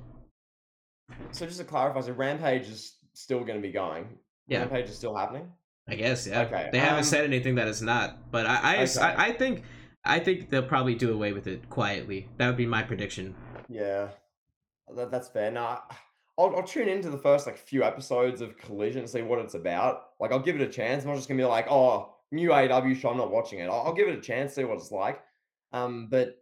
[1.32, 4.06] So just to clarify, so Rampage is still going to be going.
[4.48, 4.60] Yeah.
[4.60, 5.48] Rampage is still happening.
[5.88, 6.42] I guess yeah.
[6.42, 9.00] Okay, They haven't um, said anything that it's not, but I I, Okay.
[9.00, 9.64] I I think
[10.04, 12.28] I think they'll probably do away with it quietly.
[12.38, 13.34] That would be my prediction.
[13.68, 14.08] Yeah,
[14.94, 15.50] that, that's fair.
[15.50, 15.82] Now,
[16.38, 19.54] I'll, I'll tune into the first like few episodes of Collision and see what it's
[19.54, 20.10] about.
[20.20, 21.04] Like, I'll give it a chance.
[21.04, 23.10] I'm not just gonna be like, oh, new AW show.
[23.10, 23.64] I'm not watching it.
[23.68, 25.20] I'll, I'll give it a chance, see what it's like.
[25.72, 26.36] Um, but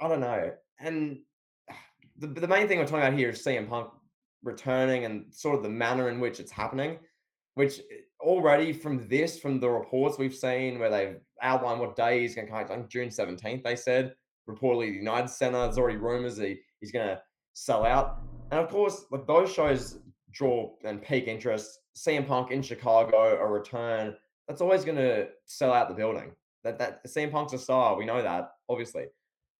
[0.00, 0.52] I don't know.
[0.80, 1.20] And
[2.18, 3.90] the the main thing we're talking about here is CM Punk
[4.42, 6.98] returning and sort of the manner in which it's happening.
[7.54, 7.80] Which
[8.24, 12.46] already from this, from the reports we've seen where they've outlined what day he's going
[12.46, 14.14] to come, like June 17th, they said
[14.48, 15.58] reportedly the United Center.
[15.58, 18.18] There's already rumors that he- he's going to sell out.
[18.50, 19.98] And of course, like those shows
[20.32, 21.80] draw and peak interest.
[21.96, 24.16] CM Punk in Chicago, a return,
[24.48, 26.32] that's always going to sell out the building.
[26.64, 29.06] That that CM Punk's a star, we know that obviously,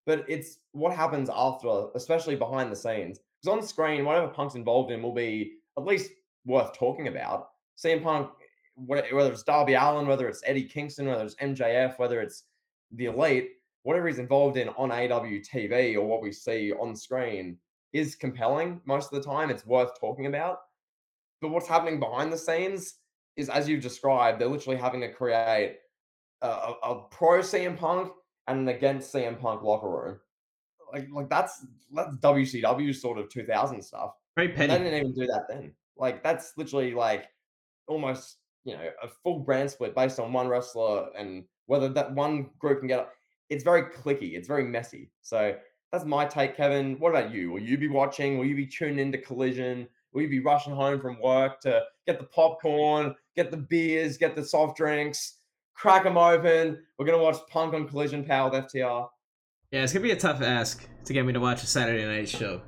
[0.07, 3.21] but it's what happens after, especially behind the scenes.
[3.43, 6.11] Because on screen, whatever Punk's involved in will be at least
[6.47, 7.49] worth talking about.
[7.77, 8.31] CM Punk,
[8.77, 12.45] whether it's Darby Allin, whether it's Eddie Kingston, whether it's MJF, whether it's
[12.93, 13.51] the Elite,
[13.83, 17.57] whatever he's involved in on AW TV or what we see on screen
[17.93, 19.51] is compelling most of the time.
[19.51, 20.59] It's worth talking about.
[21.41, 22.95] But what's happening behind the scenes
[23.37, 25.77] is, as you've described, they're literally having to create
[26.43, 28.13] a, a, a pro CM Punk
[28.49, 30.21] and an against CM Punk locker room.
[30.93, 34.13] Like, like that's that's WCW sort of 2000 stuff.
[34.37, 35.73] Very And they didn't even do that then.
[35.97, 37.27] Like that's literally like
[37.87, 42.51] almost you know a full brand split based on one wrestler and whether that one
[42.59, 43.09] group can get.
[43.51, 44.35] It's very clicky.
[44.35, 45.11] It's very messy.
[45.23, 45.55] So
[45.93, 46.99] that's my take, Kevin.
[46.99, 47.53] What about you?
[47.53, 48.39] Will you be watching?
[48.39, 49.87] Will you be tuning into Collision?
[50.13, 54.35] Will you be rushing home from work to get the popcorn, get the beers, get
[54.35, 55.39] the soft drinks,
[55.75, 56.83] crack them open?
[56.99, 59.09] We're gonna watch Punk on Collision Power with FTR.
[59.71, 62.29] Yeah, it's gonna be a tough ask to get me to watch a Saturday night
[62.29, 62.63] show.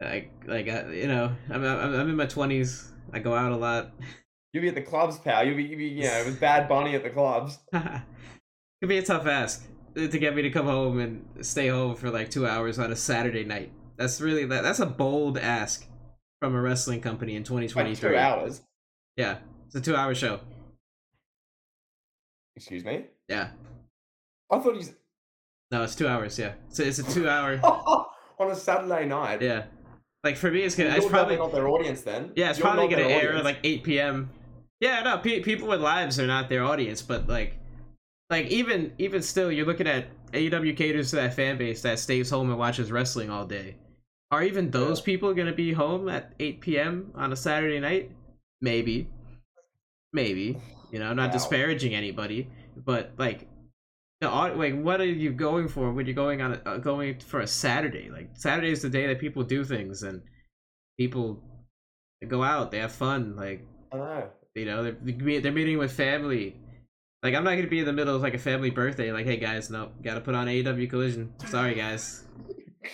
[0.00, 2.90] Like, like uh, you know, I'm, I'm I'm in my twenties.
[3.12, 3.92] I go out a lot.
[4.54, 5.44] You'll be at the clubs, pal.
[5.44, 7.58] You'll be, you'll be you know, with Bad Bunny at the clubs.
[7.72, 12.08] Could be a tough ask to get me to come home and stay home for
[12.10, 13.72] like two hours on a Saturday night.
[13.96, 14.62] That's really that.
[14.62, 15.84] That's a bold ask
[16.40, 18.10] from a wrestling company in Like 2023.
[18.10, 18.62] two hours.
[19.16, 20.40] Yeah, it's a two-hour show.
[22.56, 23.06] Excuse me.
[23.28, 23.48] Yeah,
[24.50, 24.92] I thought he's
[25.72, 26.38] no, it's two hours.
[26.38, 27.58] Yeah, so it's a two-hour.
[28.38, 29.40] on a Saturday night.
[29.42, 29.64] Yeah,
[30.22, 30.90] Like for me, it's gonna.
[30.90, 32.32] It's probably not their audience then.
[32.36, 32.50] yeah.
[32.50, 33.44] It's You're probably gonna air audience.
[33.44, 34.30] like 8 p.m.
[34.80, 35.18] Yeah, no.
[35.18, 37.58] Pe- people with lives are not their audience, but like,
[38.30, 42.30] like even even still, you're looking at AEW caters to that fan base that stays
[42.30, 43.76] home and watches wrestling all day.
[44.30, 47.10] Are even those people gonna be home at 8 p.m.
[47.14, 48.10] on a Saturday night?
[48.60, 49.08] Maybe,
[50.12, 50.58] maybe.
[50.90, 51.32] You know, I'm not Wow.
[51.32, 53.48] disparaging anybody, but like.
[54.20, 57.40] The like, what are you going for when you're going on a, uh, going for
[57.40, 58.10] a Saturday?
[58.10, 60.22] Like Saturday is the day that people do things and
[60.98, 61.42] people
[62.26, 63.34] go out, they have fun.
[63.36, 64.30] Like I know.
[64.54, 66.56] You know, they're they're meeting with family.
[67.22, 69.10] Like I'm not gonna be in the middle of like a family birthday.
[69.12, 71.32] Like, hey guys, no, gotta put on AEW Collision.
[71.46, 72.24] Sorry guys,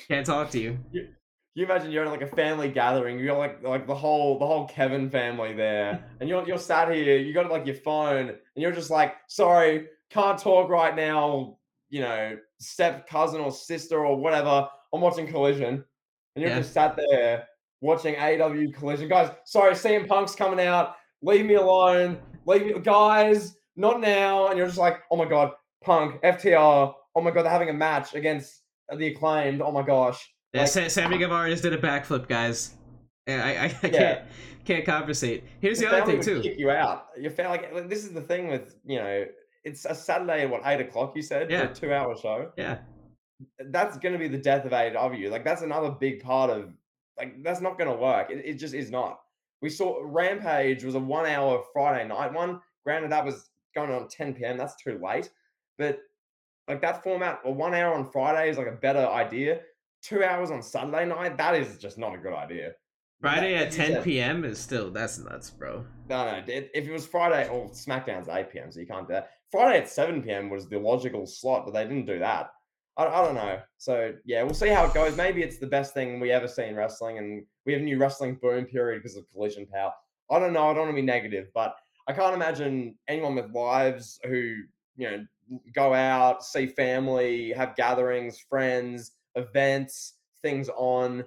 [0.08, 0.78] can't talk to you.
[0.92, 1.08] Can
[1.54, 3.18] you imagine you're at like a family gathering?
[3.18, 7.18] You're like like the whole the whole Kevin family there, and you're you're sat here.
[7.18, 11.58] You got like your phone, and you're just like, sorry, can't talk right now.
[11.90, 14.68] You know, step cousin or sister or whatever.
[14.94, 15.84] I'm watching Collision,
[16.36, 16.58] and you're Yeah.
[16.60, 17.48] just sat there
[17.80, 19.08] watching AW Collision.
[19.08, 20.94] Guys, sorry, CM Punk's coming out.
[21.22, 22.18] Leave me alone.
[22.46, 23.56] Leave me, guys.
[23.76, 24.48] Not now.
[24.48, 25.52] And you're just like, oh my god,
[25.84, 26.94] Punk, FTR.
[27.14, 28.62] Oh my god, they're having a match against
[28.96, 29.60] the acclaimed.
[29.62, 30.28] Oh my gosh.
[30.52, 32.74] Yeah, Like- Sammy Guevara just did a backflip, guys.
[33.28, 33.90] I I, I Yeah.
[33.90, 34.20] can't
[34.64, 35.44] can't compensate.
[35.60, 36.40] Here's the other thing too.
[36.42, 37.06] Kick you out.
[37.18, 37.60] Your family.
[37.72, 39.24] Like, this is the thing with you know.
[39.62, 41.12] It's a Saturday at what eight o'clock?
[41.14, 41.66] You said Yeah.
[41.66, 42.50] for a two-hour show.
[42.56, 42.78] Yeah,
[43.58, 45.30] That's going to be the death of AEW.
[45.30, 46.72] Like that's another big part of.
[47.18, 48.30] Like that's not going to work.
[48.30, 49.20] It, it just is not.
[49.62, 52.60] We saw Rampage was a one-hour Friday night one.
[52.84, 54.56] Granted, that was going on 10 p.m.
[54.56, 55.30] That's too late,
[55.78, 56.00] but
[56.68, 59.60] like that format, a one hour on Friday is like a better idea.
[60.02, 62.72] Two hours on Sunday night, that is just not a good idea.
[63.20, 64.44] Friday That- at 10 said- p.m.
[64.44, 65.84] is still that's nuts, bro.
[66.08, 66.42] No, no.
[66.46, 69.30] If it was Friday, or SmackDown's 8 p.m., so you can't do that.
[69.50, 70.48] Friday at 7 p.m.
[70.48, 72.50] was the logical slot, but they didn't do that.
[72.96, 73.60] I, I don't know.
[73.78, 75.16] So, yeah, we'll see how it goes.
[75.16, 77.98] Maybe it's the best thing we ever see in wrestling, and we have a new
[77.98, 79.92] wrestling boom period because of collision power.
[80.30, 80.68] I don't know.
[80.68, 81.74] I don't want to be negative, but
[82.08, 84.54] I can't imagine anyone with lives who,
[84.96, 85.24] you know,
[85.74, 91.24] go out, see family, have gatherings, friends, events, things on.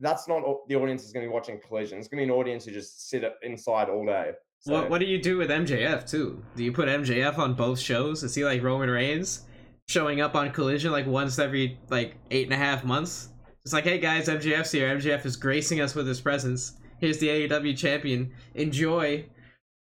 [0.00, 1.98] That's not the audience is going to be watching collision.
[1.98, 4.32] It's going to be an audience who just sit inside all day.
[4.58, 6.42] So, What what do you do with MJF too?
[6.56, 8.22] Do you put MJF on both shows?
[8.22, 9.42] Is he like Roman Reigns,
[9.88, 13.28] showing up on Collision like once every like eight and a half months?
[13.64, 14.94] It's like, hey guys, MJF's here.
[14.96, 16.74] MJF is gracing us with his presence.
[17.00, 18.32] Here's the AEW champion.
[18.54, 19.24] Enjoy.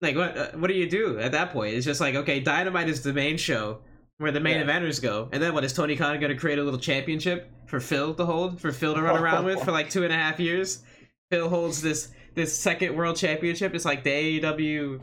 [0.03, 0.37] Like what?
[0.37, 1.75] Uh, what do you do at that point?
[1.75, 3.79] It's just like, okay, Dynamite is the main show
[4.19, 4.67] where the main Yeah.
[4.67, 7.81] eventers go, and then what is Tony Khan going to create a little championship for
[7.81, 10.39] Phil to hold, for Phil to run around with for like two and a half
[10.39, 10.83] years?
[11.31, 13.75] Phil holds this this second world championship.
[13.75, 15.01] It's like the AEW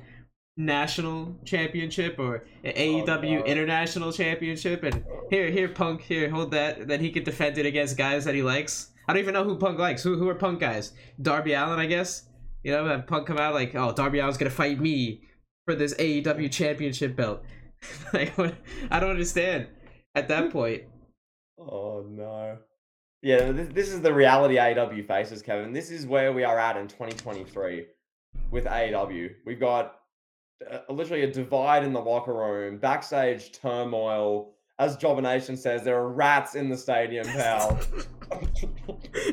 [0.58, 3.46] national championship or an oh, AEW no.
[3.46, 4.84] international championship.
[4.84, 6.88] And here, here, Punk, here, hold that.
[6.88, 8.90] Then he could defend it against guys that he likes.
[9.08, 10.04] I don't even know who Punk likes.
[10.04, 10.92] Who who are Punk guys?
[11.22, 12.24] Darby Allin, I guess.
[12.64, 15.22] You know, have Punk come out like, oh, Darby Allin's gonna fight me
[15.66, 17.44] for this AEW championship belt.
[18.14, 18.56] like, what?
[18.92, 19.68] I don't understand.
[20.16, 20.50] At that hmm.
[20.50, 20.84] point,
[21.58, 22.58] Oh no.
[23.24, 25.74] Yeah, this, this is the reality AEW faces, Kevin.
[25.74, 27.86] This is where we are at in 2023
[28.52, 29.30] with AEW.
[29.46, 29.97] We've got
[30.72, 34.54] uh, literally a divide in the locker room, backstage turmoil.
[34.80, 37.80] As Jobination says, there are rats in the stadium, pal.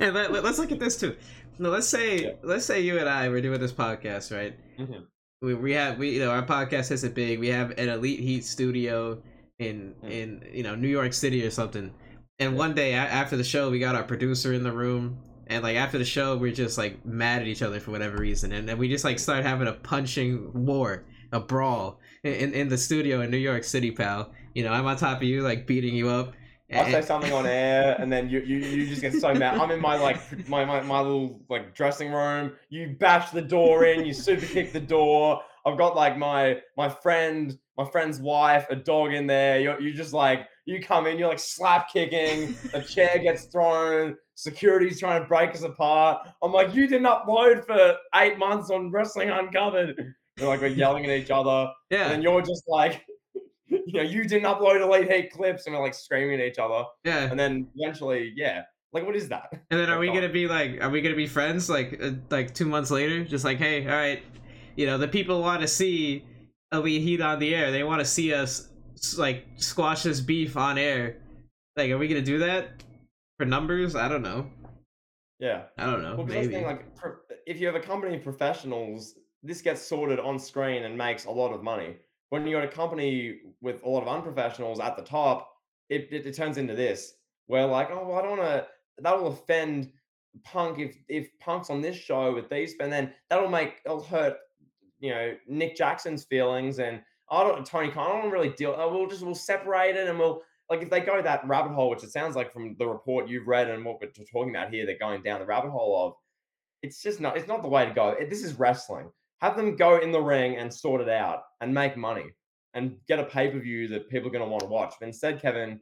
[0.00, 1.16] and let, us look at this too.
[1.58, 2.30] No, let's say Yeah.
[2.42, 4.56] let's say you and I were doing this podcast, right?
[4.78, 5.04] Mhm.
[5.42, 7.38] We, we have we you know our podcast isn't big.
[7.38, 9.22] We have an elite heat studio
[9.58, 10.10] in Mm.
[10.10, 11.92] in you know New York City or something.
[12.38, 15.62] And one day a- after the show, we got our producer in the room, and
[15.62, 18.68] like after the show, we're just like mad at each other for whatever reason, and
[18.68, 23.20] then we just like start having a punching war, a brawl in in the studio
[23.20, 24.32] in New York City, pal.
[24.54, 26.32] You know, I'm on top of you, like beating you up.
[26.72, 29.58] I say something on air, and then you, you you just get so mad.
[29.58, 32.52] I'm in my like my, my my little like dressing room.
[32.70, 34.04] You bash the door in.
[34.04, 35.42] You super kick the door.
[35.66, 39.60] I've got like my my friend my friend's wife, a dog in there.
[39.60, 41.18] You you just like you come in.
[41.18, 42.56] You're like slap kicking.
[42.72, 44.16] A chair gets thrown.
[44.34, 46.26] Security's trying to break us apart.
[46.42, 50.14] I'm like, you didn't upload for eight months on Wrestling Uncovered.
[50.38, 51.70] You're like we're yelling at each other.
[51.90, 53.04] yeah, And then you're just like,
[53.68, 56.84] you know, you didn't upload Elite Heat clips, and we're like screaming at each other.
[57.04, 57.30] yeah.
[57.30, 59.50] And then eventually, yeah, like what is that?
[59.70, 62.52] And then are we gonna be like, are we gonna be friends like uh, like
[62.54, 63.24] two months later?
[63.24, 64.22] Just like, hey, all right,
[64.76, 66.24] you know, the people want to see
[66.72, 67.70] Elite Heat on the air.
[67.70, 68.70] They want to see us
[69.16, 71.18] like squash this beef on air.
[71.76, 72.82] Like, are we gonna do that
[73.38, 73.94] for numbers?
[73.94, 74.48] I don't know.
[75.38, 75.64] Yeah.
[75.78, 76.16] I don't know.
[76.16, 76.64] Well, 'cause that's the Maybe.
[76.64, 76.86] thing, like,
[77.46, 79.14] if you have a company of professionals,
[79.44, 81.96] this gets sorted on screen and makes a lot of money.
[82.30, 85.52] When you got a company with a lot of unprofessionals at the top,
[85.90, 87.14] it, it, it turns into this,
[87.46, 88.66] where like, oh, well, I don't want to.
[88.98, 89.92] That will offend
[90.42, 94.36] Punk if if Punk's on this show with these, and then that'll make it'll hurt,
[94.98, 98.10] you know, Nick Jackson's feelings and I don't Tony Khan.
[98.10, 98.74] I don't really deal.
[98.74, 101.90] Uh, we'll just we'll separate it and we'll like if they go that rabbit hole,
[101.90, 104.86] which it sounds like from the report you've read and what we're talking about here,
[104.86, 106.14] they're going down the rabbit hole of.
[106.82, 107.36] It's just not.
[107.36, 108.16] It's not the way to go.
[108.28, 109.10] This is wrestling.
[109.44, 112.24] Have them go in the ring and sort it out and make money
[112.72, 114.94] and get a pay per view that people are going to want to watch.
[114.98, 115.78] But instead, Kevin,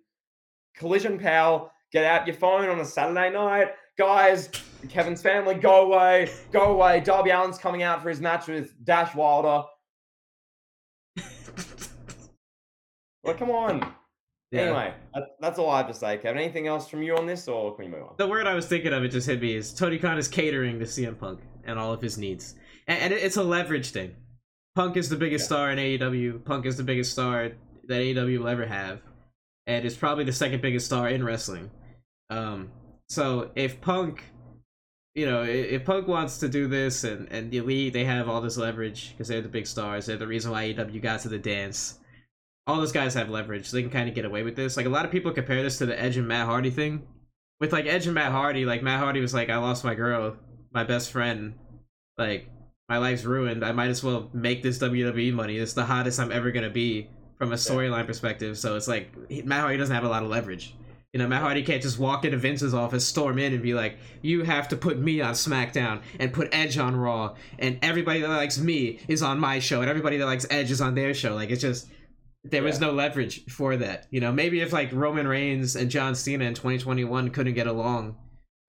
[0.76, 3.68] Collision Pal, get out your phone on a Saturday night.
[3.96, 4.48] Guys,
[4.88, 6.98] Kevin's family, go away, go away.
[6.98, 9.62] Darby Allin's coming out for his match with Dash Wilder.
[13.22, 13.94] well, come on.
[14.50, 14.64] Yeah.
[14.64, 14.94] Anyway,
[15.40, 16.36] that's all I have to say, Kevin.
[16.36, 18.14] Anything else from you on this, or can we move on?
[18.18, 20.78] The word I was thinking of, it just hit me, is Tony Khan is catering
[20.78, 22.56] to CM Punk and all of his needs.
[22.92, 24.14] And, it's a leverage thing.
[24.74, 25.46] Punk is the biggest yeah.
[25.46, 26.44] star in AEW.
[26.44, 27.52] Punk is the biggest star
[27.88, 29.00] that AEW will ever have,
[29.66, 31.70] and is probably the second biggest star in wrestling.
[32.30, 32.70] Um,
[33.08, 34.24] so if Punk,
[35.14, 38.40] you know, if Punk wants to do this, and and the Elite, they have all
[38.40, 40.06] this leverage because they're the big stars.
[40.06, 41.98] They're the reason why AEW got to the dance.
[42.66, 43.66] All those guys have leverage.
[43.66, 44.76] So they can kind of get away with this.
[44.76, 47.06] Like a lot of people compare this to the Edge and Matt Hardy thing.
[47.60, 50.36] With like Edge and Matt Hardy, like Matt Hardy was like, I lost my girl,
[50.72, 51.54] my best friend.
[52.16, 52.48] Like
[52.92, 53.64] my life's ruined.
[53.64, 55.56] I might as well make this WWE money.
[55.56, 58.58] It's the hottest I'm ever gonna be from a storyline perspective.
[58.58, 59.08] So it's like
[59.46, 60.74] Matt Hardy doesn't have a lot of leverage.
[61.14, 63.96] You know, Matt Hardy can't just walk into Vince's office, storm in, and be like,
[64.20, 68.28] "You have to put me on SmackDown and put Edge on Raw, and everybody that
[68.28, 71.34] likes me is on my show, and everybody that likes Edge is on their show."
[71.34, 71.88] Like it's just
[72.44, 74.06] there was no leverage for that.
[74.10, 78.16] You know, maybe if like Roman Reigns and John Cena in 2021 couldn't get along,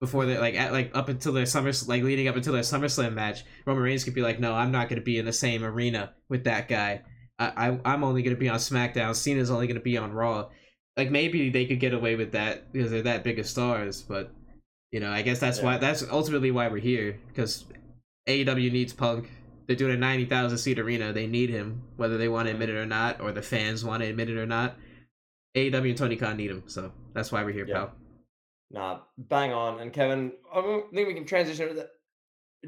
[0.04, 3.14] before they like at, like up until their summer like leading up until their SummerSlam
[3.14, 5.64] match, Roman Reigns could be like, no, I'm not going to be in the same
[5.64, 7.04] arena with that guy.
[7.40, 9.16] I, I am only going to be on SmackDown.
[9.16, 10.50] Cena's only going to be on Raw.
[10.98, 14.30] Like maybe they could get away with that because they're that big of stars, but
[14.92, 15.64] you know, I guess that's yeah.
[15.64, 17.64] why that's ultimately why we're here because
[18.28, 19.30] AEW needs Punk.
[19.68, 21.14] They're doing a ninety thousand seat arena.
[21.14, 24.04] They need him, whether they want to admit it or not, or the fans want
[24.04, 24.76] to admit it or not.
[25.56, 27.76] AEW and Tony Khan need him, so that's why we're here, yeah.
[27.76, 27.94] pal.
[28.74, 29.80] Nah, bang on.
[29.80, 31.76] And Kevin, I think we can transition.
[31.76, 31.86] Do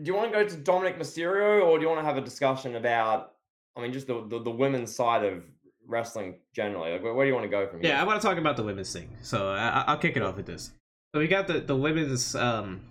[0.04, 2.76] you want to go to Dominic Mysterio or do you want to have a discussion
[2.76, 3.34] about,
[3.76, 5.44] I mean, just the, the, the women's side of
[5.88, 6.92] wrestling generally?
[6.92, 7.92] Like, where, where, do you want to go from here?
[7.92, 9.18] Yeah, I want to talk about the women's thing.
[9.22, 10.72] So I, will kick it off with this.
[11.14, 12.82] So we got the, the women's, um,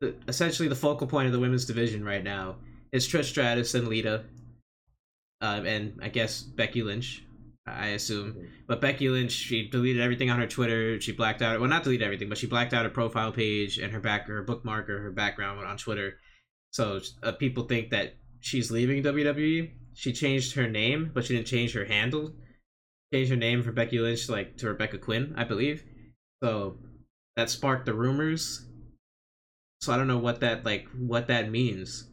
[0.00, 2.56] the, essentially the focal point of the women's division right now
[2.92, 4.24] is Trish Stratus and Lita,
[5.40, 7.22] uh, and I guess Becky Lynch.
[7.66, 8.32] I assume.
[8.32, 8.46] Mm-hmm.
[8.68, 11.00] But Becky Lynch, she deleted everything on her Twitter.
[11.00, 11.58] She blacked out.
[11.60, 14.42] Well, not deleted everything, but she blacked out her profile page and her back, her
[14.42, 16.18] bookmark or her background on Twitter.
[16.70, 19.70] So uh, people think that she's leaving WWE.
[19.94, 22.32] She changed her name, but she didn't change her handle.
[23.12, 25.82] Changed her name from Becky Lynch like to Rebecca Quinn, I believe.
[26.42, 26.78] So
[27.36, 28.64] that sparked the rumors.
[29.80, 32.08] So I don't know what that like what that means.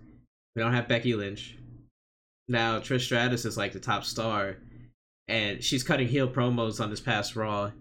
[0.56, 1.58] We don't have Becky Lynch.
[2.48, 4.58] Now Trish Stratus is like the top star
[5.28, 7.72] and she's cutting heel promos on this past Raw,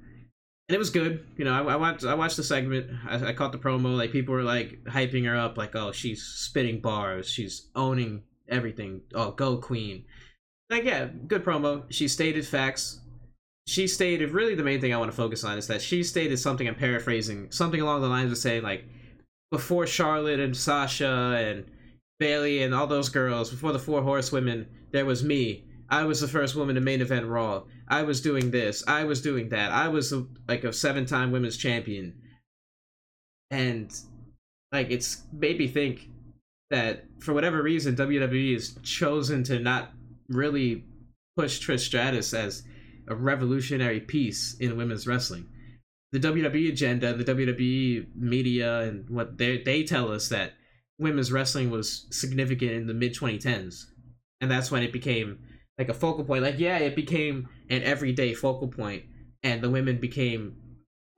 [0.68, 1.26] and it was good.
[1.36, 2.90] You know, I, I watched I watched the segment.
[3.06, 3.96] I, I caught the promo.
[3.96, 9.02] Like people were like hyping her up, like oh she's spitting bars, she's owning everything.
[9.14, 10.04] Oh go queen.
[10.70, 11.84] Like yeah, good promo.
[11.90, 13.00] She stated facts.
[13.66, 16.38] She stated really the main thing I want to focus on is that she stated
[16.38, 16.66] something.
[16.66, 18.84] I'm paraphrasing something along the lines of saying like
[19.50, 21.66] before Charlotte and Sasha and
[22.18, 26.26] Bayley and all those girls, before the four horsewomen, there was me I was the
[26.26, 27.64] first woman to main event Raw.
[27.86, 28.82] I was doing this.
[28.88, 29.72] I was doing that.
[29.72, 32.14] I was a, like a seven-time women's champion,
[33.50, 33.94] and
[34.72, 36.08] like it's made me think
[36.70, 39.90] that for whatever reason WWE has chosen to not
[40.30, 40.86] really
[41.36, 42.62] push Trish Stratus as
[43.06, 45.46] a revolutionary piece in women's wrestling.
[46.12, 50.54] The WWE agenda, the WWE media, and what they they tell us that
[50.98, 53.84] women's wrestling was significant in the mid 2010s,
[54.40, 55.38] and that's when it became
[55.78, 56.42] like a focal point.
[56.42, 59.04] Like yeah, it became an everyday focal point,
[59.42, 60.56] and the women became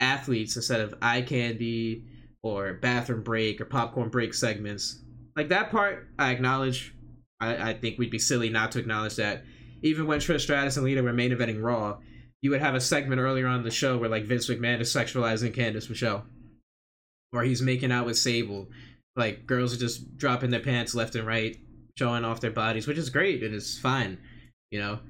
[0.01, 2.05] athletes instead of eye candy
[2.43, 5.03] or bathroom break or popcorn break segments.
[5.37, 6.95] Like that part, I acknowledge.
[7.41, 9.45] I, I think we'd be silly not to acknowledge that.
[9.83, 11.99] Even when Trish Stratus and Lita were main eventing Raw,
[12.41, 15.55] you would have a segment earlier on the show where like Vince McMahon is sexualizing
[15.55, 16.25] Candice Michelle,
[17.33, 18.69] or he's making out with Sable.
[19.17, 21.57] Like girls are just dropping their pants left and right,
[21.99, 24.19] showing off their bodies, which is great and it's fine
[24.71, 25.01] you know.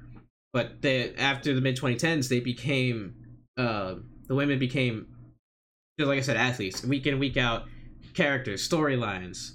[0.53, 3.15] But they after the mid 2010s, they became
[3.57, 3.95] uh,
[4.27, 5.07] the women became
[5.99, 7.65] just like I said, athletes, week in week out,
[8.13, 9.51] characters, storylines.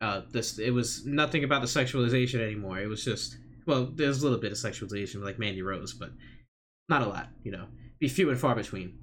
[0.00, 2.78] Uh, this it was nothing about the sexualization anymore.
[2.78, 3.36] It was just
[3.66, 6.10] well, there's a little bit of sexualization like Mandy Rose, but
[6.88, 7.66] not a lot, you know.
[7.98, 8.96] Be few and far between.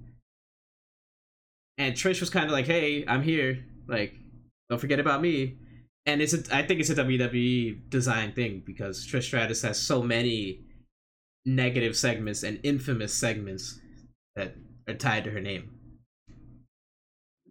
[1.78, 3.66] And Trish was kind of like, "Hey, I'm here.
[3.88, 4.16] Like,
[4.70, 5.58] don't forget about me.
[6.06, 10.04] And it's a, I think it's a WWE design thing because Trish Stratus has so
[10.04, 10.62] many
[11.46, 13.80] negative segments and infamous segments
[14.36, 14.56] that
[14.88, 15.72] are tied to her name.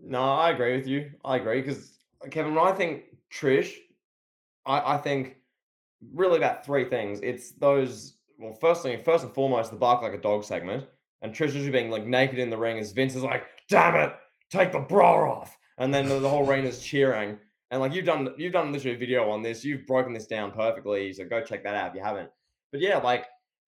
[0.01, 1.11] No, I agree with you.
[1.25, 1.99] I agree because
[2.31, 3.73] Kevin, when I think Trish,
[4.67, 5.37] I, I think
[6.13, 7.21] really about three things.
[7.23, 10.85] It's those well, firstly, first and foremost, the bark like a dog segment,
[11.23, 14.15] and Trish usually being like naked in the ring as Vince is like, "Damn it,
[14.51, 17.39] take the bra off," and then the, the whole ring is cheering.
[17.75, 19.65] And like you've done, you've done literally a video on this.
[19.65, 22.31] You've broken this down perfectly, so go check that out if you haven't.
[22.71, 23.27] But yeah, like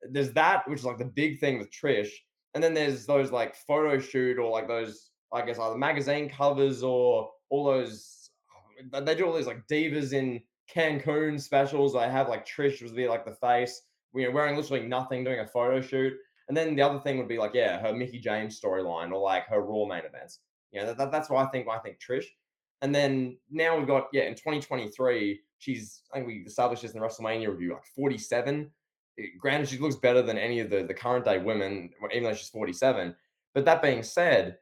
[0.09, 2.11] there's that, which is like the big thing with Trish,
[2.55, 6.85] and then there's those like photo shoot or like those, I guess, either magazine covers
[6.85, 8.31] or all those.
[8.93, 10.41] They do all these like divas in
[10.73, 11.95] Cancun specials.
[11.95, 13.83] They have like Trish was be like the face,
[14.15, 16.13] you know, wearing literally nothing, doing a photo shoot.
[16.47, 19.49] And then the other thing would be like, yeah, her Mickie James storyline or like
[19.49, 20.39] her Raw main events.
[20.71, 21.67] You know, that, that's why I think.
[21.69, 22.27] I think Trish.
[22.83, 27.01] And then now we've got yeah, in 2023, she's I think we established this in
[27.01, 28.71] the WrestleMania review, like 47.
[29.19, 32.35] Eh, granted, she looks better than any of the the current day women, even though
[32.35, 33.15] she's 47.
[33.55, 34.59] But that being said,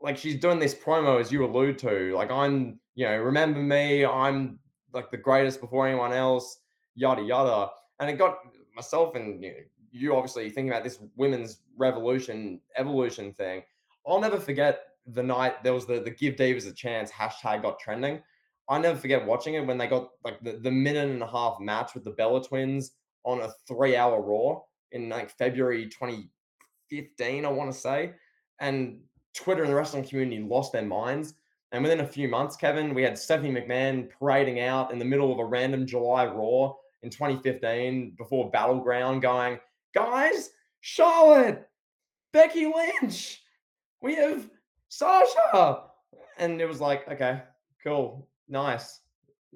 [0.00, 4.04] like she's doing this promo as you allude to, like I'm, you know, remember me,
[4.04, 4.58] I'm
[4.92, 6.58] like the greatest before anyone else,
[6.94, 7.70] yada yada.
[8.00, 8.38] And it got
[8.76, 9.56] myself and you, know,
[9.92, 13.62] you obviously thinking about this women's revolution evolution thing.
[14.06, 17.78] I'll never forget the night there was the the give Divas a chance hashtag got
[17.78, 18.20] trending.
[18.68, 21.60] I never forget watching it when they got like the, the minute and a half
[21.60, 22.92] match with the Bella twins
[23.24, 28.12] on a three hour Raw in like February 2015, I want to say.
[28.60, 29.00] And
[29.34, 31.34] Twitter and the wrestling community lost their minds.
[31.72, 35.32] And within a few months, Kevin, we had Stephanie McMahon parading out in the middle
[35.32, 39.58] of a random July Raw in 2015 before Battleground going,
[39.92, 40.50] guys,
[40.80, 41.68] Charlotte,
[42.32, 43.42] Becky Lynch,
[44.00, 44.48] we have
[44.96, 45.82] Sasha.
[46.38, 47.42] And it was like, okay,
[47.82, 49.00] cool, nice.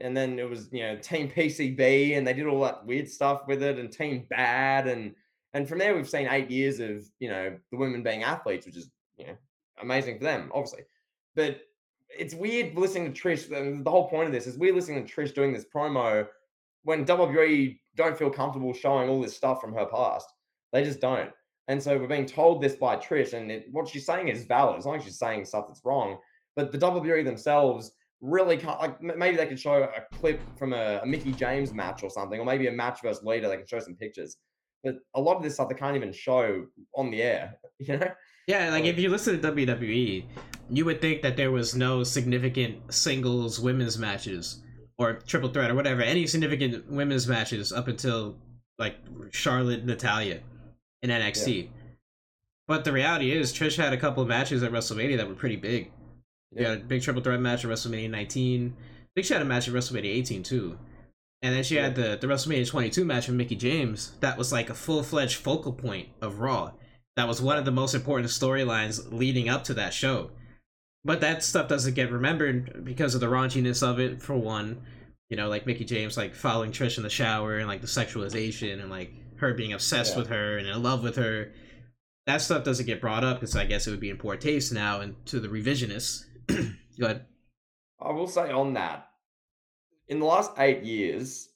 [0.01, 3.43] And then it was, you know, Team PCB and they did all that weird stuff
[3.47, 4.86] with it and Team Bad.
[4.86, 5.14] And
[5.55, 8.76] and from there we've seen eight years of, you know, the women being athletes, which
[8.76, 9.36] is, you know,
[9.80, 10.82] amazing for them, obviously.
[11.34, 11.62] But
[12.16, 13.49] it's weird listening to Trish.
[13.49, 16.26] The whole point of this is we're listening to Trish doing this promo
[16.84, 20.28] when WWE don't feel comfortable showing all this stuff from her past.
[20.72, 21.30] They just don't.
[21.69, 24.79] And so we're being told this by Trish, and it, what she's saying is valid.
[24.79, 26.19] As long as she's saying stuff that's wrong.
[26.57, 27.93] But the WWE themselves
[28.23, 28.81] really can't.
[28.81, 32.41] Like maybe they could show a clip from a, a Mickie James match or something,
[32.41, 33.49] or maybe a match versus Lita.
[33.49, 34.39] They can show some pictures.
[34.83, 36.64] But a lot of this stuff they can't even show
[36.97, 37.59] on the air.
[37.81, 38.11] You know.
[38.49, 40.25] Yeah, like if you listen to WWE,
[40.69, 44.62] you would think that there was no significant singles women's matches
[44.99, 48.37] or triple threat or whatever, any significant women's matches up until
[48.81, 48.97] like
[49.31, 50.41] Charlotte Natalya
[51.03, 51.65] in NXT.
[51.65, 51.69] Yeah.
[52.67, 55.57] But the reality is, Trish had a couple of matches at WrestleMania that were pretty
[55.57, 55.91] big.
[56.53, 56.61] Yeah.
[56.61, 58.77] You had a big triple threat match at WrestleMania 19.
[58.79, 60.79] I think she had a match at WrestleMania 18 too.
[61.41, 61.85] And then she yeah.
[61.85, 64.13] had the, the WrestleMania 22 match with Mickie James.
[64.21, 66.73] That was like a full fledged focal point of Raw
[67.19, 70.31] that was one of the most important storylines leading up to that show.
[71.05, 74.83] But that stuff doesn't get remembered because of the raunchiness of it, for one.
[75.29, 78.81] You know, like Mickie James like following Trish in the shower and like the sexualization
[78.81, 80.18] and like her being obsessed yeah.
[80.18, 81.53] with her and in love with her.
[82.26, 84.72] That stuff doesn't get brought up because I guess it would be in poor taste
[84.72, 86.24] now and to the revisionists.
[86.49, 87.24] Go ahead.
[88.01, 89.09] I will say on that,
[90.09, 91.49] in the last eight years,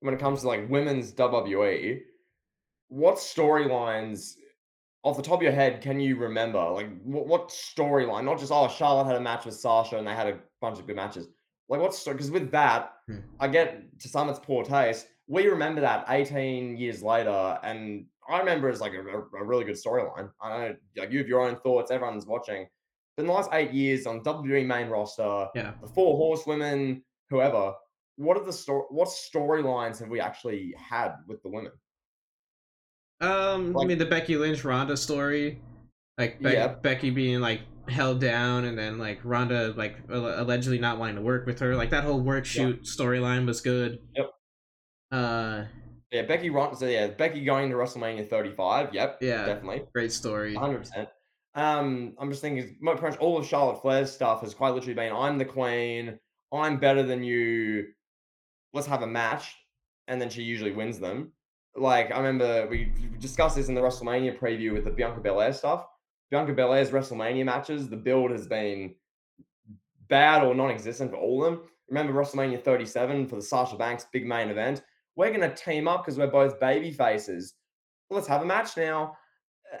[0.00, 2.00] when it comes to like women's WWE,
[2.88, 4.34] what storylines
[5.02, 8.24] off the top of your head, can you remember like what, what storyline?
[8.24, 10.86] Not just oh, Charlotte had a match with Sasha and they had a bunch of
[10.86, 11.28] good matches.
[11.68, 13.18] Like what's because with that, hmm.
[13.38, 15.06] I get to some it's poor taste.
[15.30, 19.76] We remember that 18 years later, and I remember it's like a, a, really good
[19.76, 20.28] storyline.
[20.42, 21.92] I know like you have your own thoughts.
[21.92, 22.66] Everyone's watching.
[23.16, 27.74] But in the last eight years on WWE main roster, yeah, the four horsewomen, whoever,
[28.16, 28.86] what are the story?
[28.90, 31.72] What storylines have we actually had with the women?
[33.20, 35.62] Um, like, I mean the Becky Lynch Ronda story,
[36.18, 36.74] like Be- yeah.
[36.74, 41.46] Becky being like held down, and then like Ronda like allegedly not wanting to work
[41.46, 41.76] with her.
[41.76, 42.84] Like that whole work shoot yep.
[42.84, 44.00] storyline was good.
[44.16, 44.30] Yep.
[45.10, 45.64] Uh.
[46.10, 46.76] Yeah, Becky Ronda.
[46.76, 48.92] So yeah, Becky going to WrestleMania 35.
[48.94, 49.18] Yep.
[49.20, 49.46] Yeah.
[49.46, 49.82] Definitely.
[49.92, 50.54] Great story.
[50.54, 50.78] 100.
[50.78, 51.08] percent
[51.54, 55.12] Um, I'm just thinking, pretty much all of Charlotte Flair's stuff has quite literally been,
[55.12, 56.18] "I'm the queen.
[56.52, 57.86] I'm better than you.
[58.72, 59.54] Let's have a match,"
[60.08, 61.32] and then she usually wins them
[61.76, 65.86] like I remember we discussed this in the WrestleMania preview with the Bianca Belair stuff.
[66.30, 68.94] Bianca Belair's WrestleMania matches, the build has been
[70.08, 71.62] bad or non-existent for all of them.
[71.88, 74.82] Remember WrestleMania 37 for the Sasha Banks big main event.
[75.16, 77.54] We're gonna team up because we're both baby faces.
[78.10, 79.16] let's have a match now.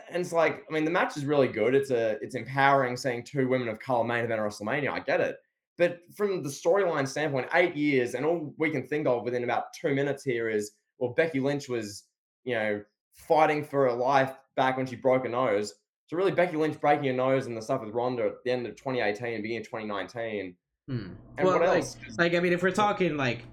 [0.08, 1.74] And it's like, I mean, the match is really good.
[1.74, 4.90] It's a it's empowering seeing two women of color main event WrestleMania.
[4.90, 5.36] I get it.
[5.78, 9.72] But from the storyline standpoint, eight years, and all we can think of within about
[9.72, 12.04] two minutes here is well, Becky Lynch was,
[12.44, 12.82] you know,
[13.14, 15.74] fighting for her life back when she broke her nose.
[16.06, 18.66] So really, Becky Lynch breaking her nose and the stuff with Ronda at the end
[18.66, 20.54] of 2018, and beginning of 2019.
[20.86, 20.94] Hmm.
[20.96, 21.96] And well, what like, else?
[22.18, 23.44] like I mean, if we're talking like,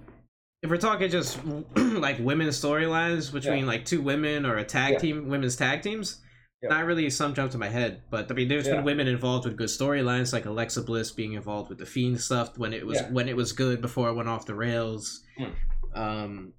[0.64, 1.40] if we're talking just
[1.76, 5.00] like women's storylines between like two women or a tag Yeah.
[5.00, 6.20] team, women's tag teams,
[6.64, 6.70] Yeah.
[6.70, 8.02] not really some jump to my head.
[8.10, 8.76] But I mean, there's Yeah.
[8.78, 12.58] been women involved with good storylines, like Alexa Bliss being involved with the Fiend stuff
[12.58, 13.10] when it was Yeah.
[13.12, 15.24] when it was good before it went off the rails.
[15.38, 15.46] Hmm.
[15.94, 16.54] Um,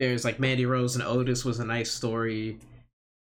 [0.00, 2.58] there's like Mandy Rose and Otis was a nice story.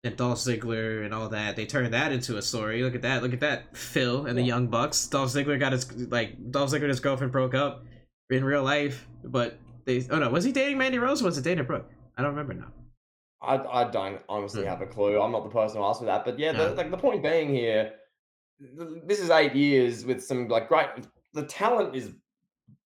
[0.03, 2.81] And Dolph Ziggler and all that, they turned that into a story.
[2.81, 3.21] Look at that!
[3.21, 3.77] Look at that!
[3.77, 5.05] Phil and the Young Bucks.
[5.05, 7.85] Dolph Ziggler got his like Dolph Ziggler and his girlfriend broke up
[8.31, 11.43] in real life, but they oh no, was he dating Mandy Rose or was it
[11.43, 11.89] Dana Brooke?
[12.17, 12.71] I don't remember now.
[13.41, 14.67] I, I don't honestly Hmm.
[14.69, 15.19] have a clue.
[15.19, 16.25] I'm not the person to ask for that.
[16.25, 16.69] But yeah, Yeah.
[16.69, 17.93] the, like the point being here,
[19.07, 20.87] this is eight years with some like great.
[21.33, 22.13] The talent is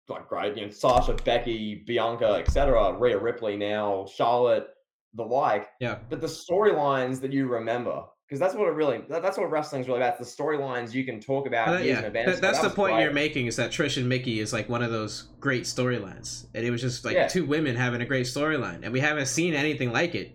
[0.08, 0.56] like great.
[0.56, 2.92] You know, Sasha, Becky, Bianca, etc.
[2.98, 4.66] Rhea Ripley now, Charlotte,
[5.14, 5.68] the like.
[5.80, 5.98] Yeah.
[6.10, 9.04] But the storylines that you remember, because that's what it really.
[9.10, 10.18] That, that's what wrestling's really about.
[10.18, 12.94] It's the storylines you can talk about uh, that- yeah, that- that's that the point
[12.94, 13.02] great.
[13.02, 16.64] you're making is that Trish and Mickie is like one of those great storylines, and
[16.64, 17.28] it was just like Yeah.
[17.28, 20.34] two women having a great storyline, and we haven't seen anything like it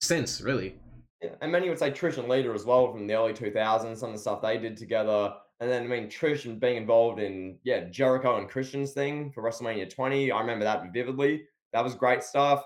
[0.00, 0.76] since, really.
[1.22, 4.08] Yeah, and many would say Trish and Lita as well from the early 2000s, some
[4.08, 5.34] of the stuff they did together.
[5.60, 9.42] And then, I mean, Trish and being involved in, yeah, Jericho and Christian's thing for
[9.42, 10.30] WrestleMania 20.
[10.32, 11.44] I remember that vividly.
[11.74, 12.64] That was great stuff.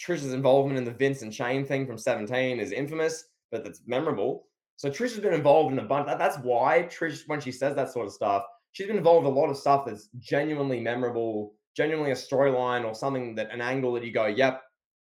[0.00, 4.48] Trish's involvement in the Vince and Shane thing from 17 is infamous, but that's memorable.
[4.76, 6.06] So Trish has been involved in a bunch.
[6.06, 8.42] That, that's why Trish, when she says that sort of stuff,
[8.72, 12.94] she's been involved in a lot of stuff that's genuinely memorable, genuinely a storyline or
[12.94, 14.62] something that an angle that you go, yep,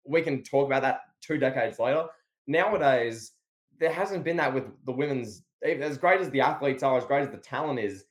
[0.06, 2.06] we can talk about that two decades later.
[2.48, 3.34] Nowadays,
[3.80, 5.44] there hasn't been that with the women's.
[5.64, 8.06] As great as the athletes are, as great as the talent is,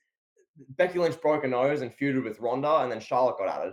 [0.76, 3.72] Becky Lynch broke a nose and feuded with Ronda, and then Charlotte got added,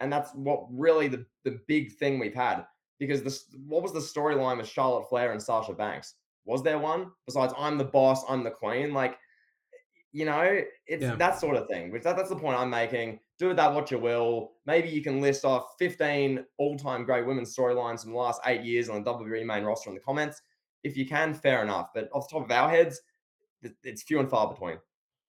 [0.00, 2.66] and that's what really the the big thing we've had.
[2.98, 6.14] Because this, what was the storyline with Charlotte Flair and Sasha Banks?
[6.44, 8.92] Was there one besides I'm the boss, I'm the queen?
[8.94, 9.16] Like,
[10.12, 11.14] you know, it's Yeah.
[11.16, 11.90] that sort of thing.
[11.90, 13.20] Which that, that's the point I'm making.
[13.38, 14.52] Do with that what you will.
[14.64, 18.88] Maybe you can list off 15 all-time great women's storylines from the last eight years
[18.88, 20.40] on the WWE main roster in the comments.
[20.84, 21.90] If you can, fair enough.
[21.94, 23.00] But off the top of our heads,
[23.82, 24.78] it's few and far between.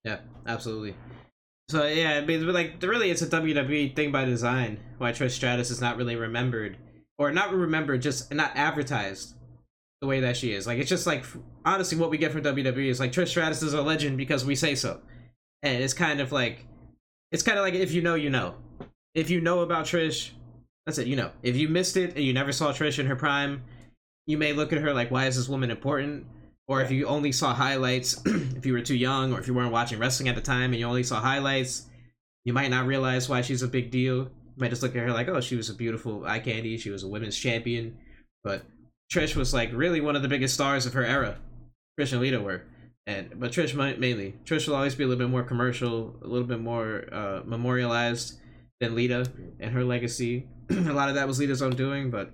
[0.05, 0.95] Yeah, absolutely.
[1.69, 4.79] So yeah, I mean, like really, it's a WWE thing by design.
[4.99, 6.77] Why Trish Stratus is not really remembered,
[7.17, 9.35] or not remembered, just not advertised
[10.01, 10.67] the way that she is.
[10.67, 11.25] Like it's just like
[11.65, 14.55] honestly, what we get from WWE is like Trish Stratus is a legend because we
[14.55, 15.01] say so,
[15.63, 16.65] and it's kind of like
[17.31, 18.55] it's kind of like if you know, you know.
[19.15, 20.29] If you know about Trish,
[20.85, 21.07] that's it.
[21.07, 21.31] You know.
[21.41, 23.63] If you missed it and you never saw Trish in her prime,
[24.27, 26.27] you may look at her like, why is this woman important?
[26.67, 29.71] Or if you only saw highlights, if you were too young, or if you weren't
[29.71, 31.87] watching wrestling at the time and you only saw highlights,
[32.43, 34.29] you might not realize why she's a big deal.
[34.57, 36.77] Might just look at her like, oh, she was a beautiful eye candy.
[36.77, 37.97] She was a women's champion.
[38.43, 38.63] But
[39.11, 41.37] Trish was like really one of the biggest stars of her era.
[41.99, 42.63] Trish and Lita were.
[43.05, 44.35] And but Trish might mainly.
[44.45, 48.39] Trish will always be a little bit more commercial, a little bit more uh, memorialized
[48.79, 50.47] than Lita and her legacy.
[50.69, 52.31] a lot of that was Lita's own doing, but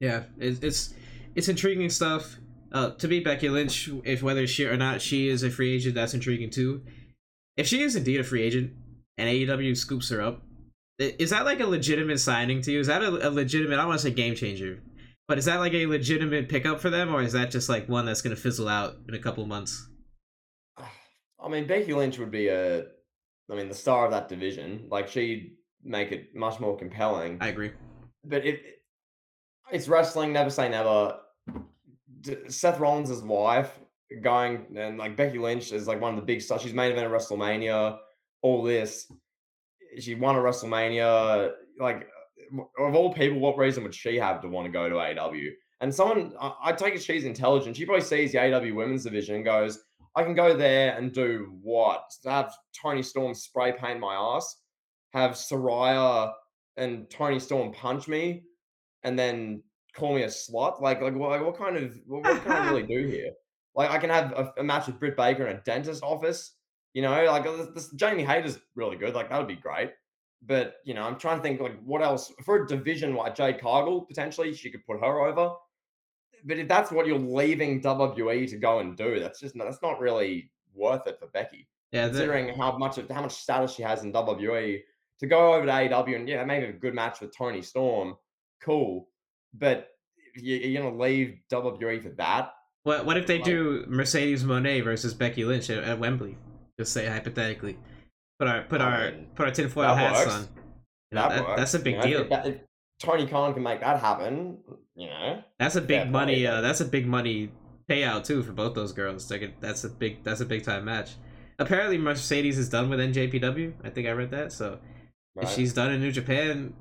[0.00, 0.94] yeah, it's it's,
[1.34, 2.36] it's intriguing stuff.
[2.72, 5.94] Uh, to be Becky Lynch, if whether she or not she is a free agent,
[5.94, 6.82] that's intriguing too.
[7.56, 8.72] If she is indeed a free agent
[9.18, 10.42] and AEW scoops her up,
[11.00, 12.80] is that like a legitimate signing to you?
[12.80, 13.78] Is that a, a legitimate?
[13.78, 14.82] I want to say game changer,
[15.26, 18.04] but is that like a legitimate pickup for them, or is that just like one
[18.04, 19.88] that's gonna fizzle out in a couple of months?
[21.42, 22.80] I mean, Becky Lynch would be a,
[23.50, 24.88] I mean, the star of that division.
[24.90, 27.38] Like she'd make it much more compelling.
[27.40, 27.72] I agree.
[28.24, 28.60] but it,
[29.72, 30.32] it's wrestling.
[30.32, 31.16] Never say never.
[32.48, 33.78] Seth Rollins' wife
[34.22, 36.60] going and like Becky Lynch is like one of the big stars.
[36.60, 37.98] She's main event at WrestleMania.
[38.42, 39.10] All this,
[39.98, 41.52] she won at WrestleMania.
[41.78, 42.06] Like
[42.78, 45.32] of all people, what reason would she have to want to go to AW?
[45.80, 47.76] And someone, I, I take it she's intelligent.
[47.76, 49.78] She probably sees the AW women's division and goes,
[50.16, 52.02] I can go there and do what?
[52.24, 54.56] Have Toni Storm spray paint my ass?
[55.12, 56.32] Have Saraya
[56.76, 58.42] and Toni Storm punch me
[59.04, 59.62] and then
[59.94, 60.80] call me a slut?
[60.80, 63.30] Like, like, what, like, what kind of, what, what can I really do here?
[63.74, 66.56] Like, I can have a, a match with Britt Baker in a dentist office.
[66.94, 69.14] You know, like uh, this, this Jamie Hayter's really good.
[69.14, 69.92] Like, that would be great.
[70.42, 73.60] But you know, I'm trying to think like what else for a division like Jade
[73.60, 75.54] Cargill potentially she could put her over.
[76.44, 80.00] But if that's what you're leaving WWE to go and do, that's just that's not
[80.00, 84.02] really worth it for Becky Yeah, considering how much of how much status she has
[84.02, 84.80] in WWE,
[85.18, 88.16] to go over to AEW and yeah, maybe a good match with Toni Storm,
[88.62, 89.08] cool.
[89.52, 89.88] But
[90.36, 92.54] you, you're gonna leave WWE for that.
[92.84, 96.38] What what if they Like- do Mercedes Moné versus Becky Lynch at, at Wembley?
[96.80, 97.76] Just say hypothetically.
[98.38, 100.34] put our put I our mean, put our tinfoil that hats works.
[100.34, 100.48] on.
[101.12, 102.20] You know, that- that's a big you know, deal.
[102.22, 102.56] If, that- if
[103.00, 104.58] Tony Khan can make that happen,
[104.94, 105.42] you know.
[105.58, 106.46] That's a big money.
[106.46, 107.50] Uh, that's a big money
[107.90, 109.26] payout too for both those girls.
[109.26, 110.24] Could, that's a big.
[110.24, 111.10] That's a big time match.
[111.58, 113.74] Apparently, Mercedes is done with NJPW.
[113.84, 114.52] I think I read that.
[114.52, 114.78] So
[115.36, 115.44] Right?
[115.46, 116.72] if she's done in New Japan,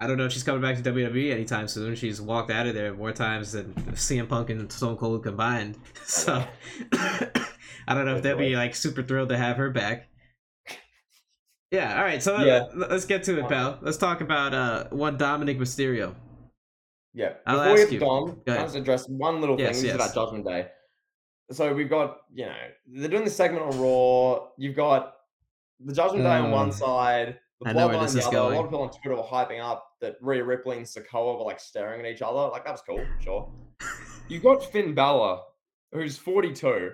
[0.00, 1.94] I don't know if she's coming back to WWE anytime soon.
[1.94, 5.78] She's walked out of there more times than CM Punk and Stone Cold combined.
[6.04, 6.44] So
[7.88, 10.08] I don't know if they'll be like super thrilled to have her back.
[11.70, 11.96] Yeah.
[11.96, 12.22] All right.
[12.22, 12.66] So Yeah.
[12.74, 13.78] let- let's get to it, pal.
[13.80, 16.14] Let's talk about uh one Dominic Mysterio.
[17.14, 17.34] Yeah.
[17.46, 17.98] I'll Before we ask you.
[17.98, 19.66] to Dom, I just address one little thing?
[19.66, 19.94] Yes, This is yes.
[19.96, 20.68] about Judgment Day.
[21.50, 22.54] So we've got, you know,
[22.86, 24.48] they're doing the segment on Raw.
[24.56, 25.16] You've got
[25.80, 26.74] the Judgment Day on one Mm.
[26.74, 28.38] side, the I know where Bloodline this the other.
[28.38, 31.44] A lot of people on Twitter were hyping up that Rhea Ripley and Sikoa were
[31.44, 32.48] like staring at each other.
[32.50, 33.50] Like that was cool, sure.
[34.28, 35.40] You've got Finn Balor,
[35.92, 36.92] who's 42,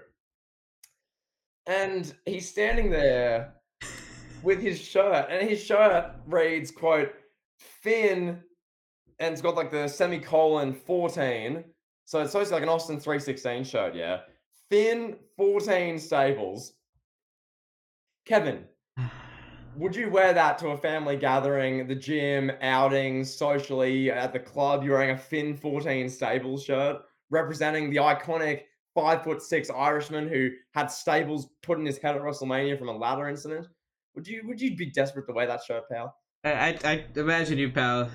[1.68, 3.52] and he's standing there
[4.42, 7.12] with his shirt, and his shirt reads, quote,
[7.58, 8.40] Finn,
[9.18, 11.62] and it's got like the semicolon 14.
[12.06, 14.20] So it's supposed to be like an Austin 316 shirt, yeah.
[14.70, 16.72] Finn 14 Stables.
[18.24, 18.64] Kevin,
[19.76, 24.84] would you wear that to a family gathering, the gym, outings, socially, at the club?
[24.84, 28.62] You're wearing a Finn 14 Stables shirt, representing the iconic
[28.98, 32.96] five foot six Irishman who had Stables put in his head at WrestleMania from a
[32.96, 33.68] ladder incident.
[34.16, 36.16] Would you would you be desperate to wear that shirt, pal?
[36.42, 38.10] I, I, I imagine you, pal.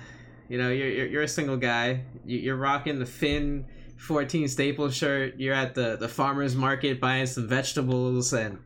[0.50, 2.02] You know, you're you're, you're a single guy.
[2.26, 3.64] You, you're rocking the Finn
[3.96, 5.34] 14 staple shirt.
[5.38, 8.58] You're at the the farmers market buying some vegetables and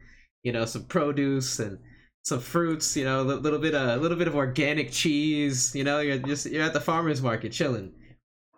[0.42, 1.78] you know some produce and
[2.22, 2.96] some fruits.
[2.96, 5.72] You know, a little bit of a little bit of organic cheese.
[5.72, 7.92] You know, you're just you're at the farmers market chilling.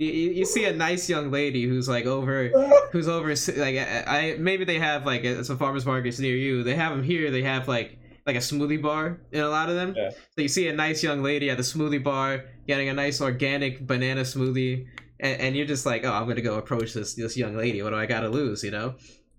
[0.01, 2.49] You, you, see a nice young lady who's like over
[2.91, 6.63] who's over like I, I maybe they have like uh, some farmers markets near you.
[6.63, 7.31] They have them here.
[7.31, 9.93] They have like like a smoothie bar in a lot of them.
[9.95, 10.09] Yeah.
[10.11, 13.87] So you see a nice young lady at the smoothie bar getting a nice organic
[13.87, 14.87] banana smoothie,
[15.21, 17.83] and, and you're just like, oh, I'm gonna go approach this this young lady.
[17.83, 18.95] What do I gotta lose, you know?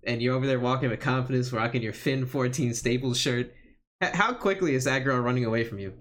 [0.06, 3.52] And you're over there walking with confidence, rocking your Finn 14 Staples shirt.
[4.00, 5.92] H- How quickly is that girl running away from you?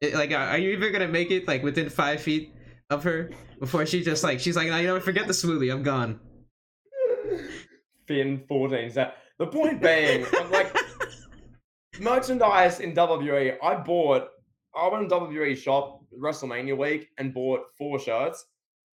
[0.00, 2.52] It- like, are are you even gonna make it like within five feet
[2.88, 5.82] of her before she just like she's like, no, you know, forget the smoothie, I'm
[5.82, 6.20] gone.
[8.06, 8.90] Finn 14.
[8.90, 10.74] So the point being, I'm like
[12.00, 13.56] merchandise in WWE.
[13.62, 14.28] I bought.
[14.76, 18.44] I went to WWE shop WrestleMania week and bought four shirts.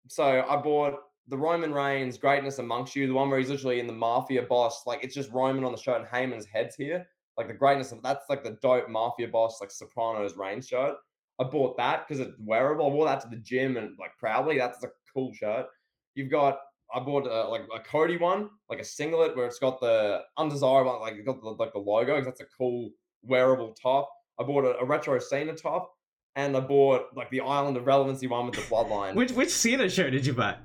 [0.08, 0.96] So I bought
[1.30, 4.86] the Roman Reigns Greatness Amongst You, the one where he's literally in the Mafia boss.
[4.86, 7.08] Like it's just Roman on the shirt and Heyman's head's here.
[7.38, 10.96] Like the greatness of that's like the dope Mafia boss, like Sopranos Reigns shirt.
[11.40, 12.86] I bought that because it's wearable.
[12.88, 14.58] I wore that to the gym and like proudly.
[14.58, 15.68] That's a cool shirt.
[16.16, 16.60] You've got
[16.94, 21.00] I bought a, like a Cody one, like a singlet where it's got the undesirable,
[21.02, 22.16] like it's got the, like the logo.
[22.18, 22.90] 'cause that's a cool
[23.24, 24.10] wearable top.
[24.40, 25.92] I bought a, a retro Cena top,
[26.36, 29.16] and I bought like the Island of Relevancy one with the bloodline.
[29.16, 30.56] Which which Cena shirt did you buy?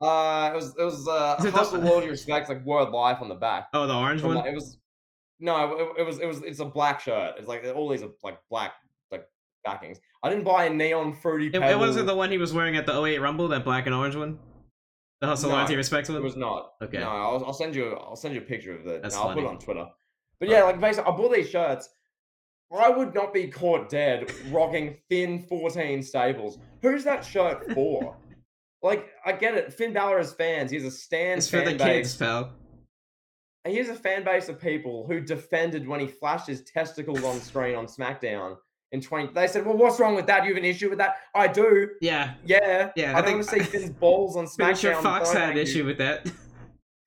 [0.00, 3.18] uh, it was it was uh, Is it the- hustle, loyalty, respect, like word life
[3.20, 3.68] on the back.
[3.72, 4.36] Oh, the orange From, one.
[4.38, 4.78] like, it was
[5.40, 7.34] no, it, it was it was it's a black shirt.
[7.38, 8.72] It's like all these are like black
[9.66, 11.48] I didn't buy a neon fruity.
[11.48, 13.94] It, it wasn't the one he was wearing at the 08 Rumble, that black and
[13.94, 14.38] orange one.
[15.20, 16.18] The hustle, No, respect one.
[16.18, 16.74] It was not.
[16.82, 16.98] Okay.
[16.98, 17.94] No, I'll, I'll send you.
[17.94, 19.02] I'll send you a picture of it.
[19.02, 19.86] That's No, I'll put it on Twitter.
[20.38, 21.88] But yeah, like basically, I bought these shirts.
[22.76, 26.58] I would not be caught dead rocking Finn 14 stables.
[26.82, 28.16] Who's that shirt for?
[28.82, 29.72] like, I get it.
[29.72, 30.70] Finn Balor has fans.
[30.70, 32.16] He has a stand It's for the kids, base.
[32.16, 32.52] pal.
[33.66, 37.40] He has a fan base of people who defended when he flashed his testicles on
[37.40, 38.56] screen on SmackDown
[38.92, 39.32] in 20.
[39.32, 40.44] They said, "Well, what's wrong with that?
[40.44, 41.90] You have an issue with that?" I do.
[42.00, 42.90] Yeah, Yeah.
[42.96, 44.76] Yeah, I, I don't want to see Finn's balls on SmackDown.
[44.80, 46.30] sure Fox had an issue with that.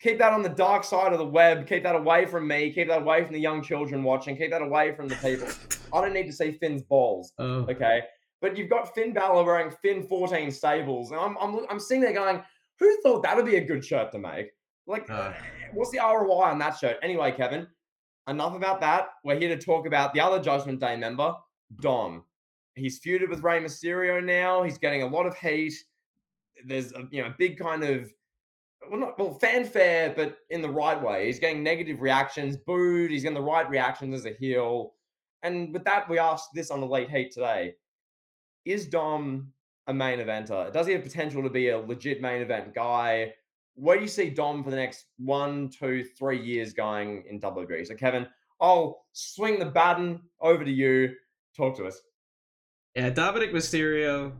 [0.01, 1.67] keep that on the dark side of the web.
[1.67, 2.71] Keep that away from me.
[2.71, 4.35] Keep that away from the young children watching.
[4.37, 5.47] Keep that away from the people.
[5.93, 7.31] I don't need to see Finn's balls.
[7.39, 8.01] Oh, Okay,
[8.41, 12.13] but you've got Finn Balor wearing Finn 14 stables, and I'm I'm I'm sitting there
[12.13, 12.41] going,
[12.79, 14.47] who thought that would be a good shirt to make?
[14.85, 15.33] Like, Uh.
[15.73, 16.97] what's the ROI on that shirt?
[17.01, 17.67] Anyway, Kevin,
[18.29, 19.07] enough about that.
[19.23, 21.33] We're here to talk about the other Judgment Day member,
[21.81, 22.23] Dom.
[22.75, 24.63] He's feuded with Rey Mysterio now.
[24.63, 25.73] He's getting a lot of heat.
[26.65, 28.11] There's a you know big kind of
[28.89, 31.25] well not well fanfare, but in the right way.
[31.27, 33.11] He's getting negative reactions, booed.
[33.11, 34.93] He's getting the right reactions as a heel.
[35.43, 37.75] And with that, we asked this on the Elite Heat today:
[38.65, 39.51] Is Dom
[39.87, 40.71] a main eventer?
[40.71, 43.33] Does he have potential to be a legit main event guy?
[43.75, 47.85] Where do you see Dom for the next one, two, three years going in WWE?
[47.85, 48.27] So, Kevin,
[48.59, 51.13] I'll swing the baton over to you.
[51.57, 51.99] Talk to us.
[52.95, 54.33] yeah, Dominic Mysterio.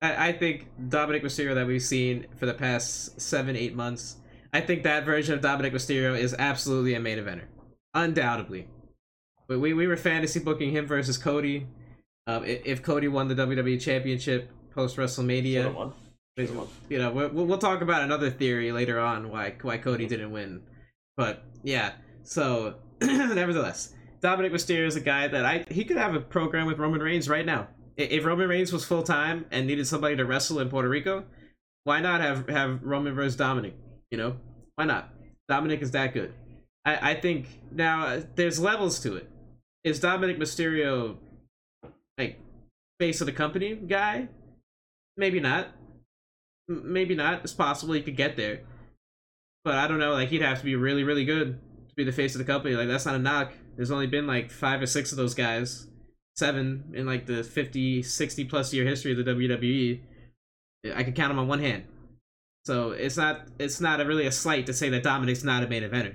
[0.00, 4.16] I, I think Dominic Mysterio that we've seen for the past seven, eight months.
[4.52, 7.44] I think that version of Dominic Mysterio is absolutely a main eventer,
[7.94, 8.68] undoubtedly.
[9.48, 11.66] But we, we were fantasy booking him versus Cody.
[12.26, 15.92] Um, if, Cody won the WWE Championship post WrestleMania,
[16.88, 20.62] you know, we'll, we'll talk about another theory later on why why Cody didn't win.
[21.16, 21.92] But yeah,
[22.24, 23.94] so nevertheless,
[24.26, 27.28] Dominic Mysterio is a guy that I he could have a program with Roman Reigns
[27.28, 27.68] right now.
[27.96, 31.22] If Roman Reigns was full time and needed somebody to wrestle in Puerto Rico,
[31.84, 33.76] why not have have Roman versus Dominic?
[34.10, 34.36] You know,
[34.74, 35.10] why not?
[35.48, 36.34] Dominic is that good.
[36.84, 39.30] I I think now uh, there's levels to it.
[39.84, 41.18] Is Dominic Mysterio
[42.18, 42.40] like
[42.98, 44.26] face of the company guy?
[45.16, 45.68] Maybe not.
[46.66, 47.44] Maybe not.
[47.44, 48.62] It's possible he could get there,
[49.62, 50.14] but I don't know.
[50.14, 51.60] Like he'd have to be really really good
[51.90, 52.74] to be the face of the company.
[52.74, 53.52] Like that's not a knock.
[53.76, 55.86] There's only been like five or six of those guys,
[56.36, 60.00] seven in like the 50, 60 plus year history of the WWE.
[60.94, 61.84] I could count them on one hand.
[62.64, 65.68] So it's not it's not a, really a slight to say that Dominic's not a
[65.68, 66.14] main eventer.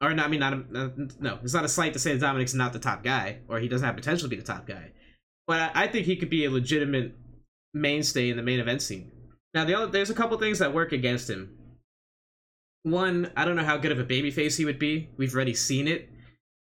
[0.00, 0.56] Or not, I mean, not a,
[1.20, 3.68] no, it's not a slight to say that Dominic's not the top guy, or he
[3.68, 4.90] doesn't have potential to be the top guy.
[5.46, 7.14] But I, think he could be a legitimate
[7.72, 9.12] mainstay in the main event scene.
[9.54, 11.56] Now, the other, there's a couple things that work against him.
[12.82, 15.08] One, I don't know how good of a babyface he would be.
[15.16, 16.08] We've already seen it,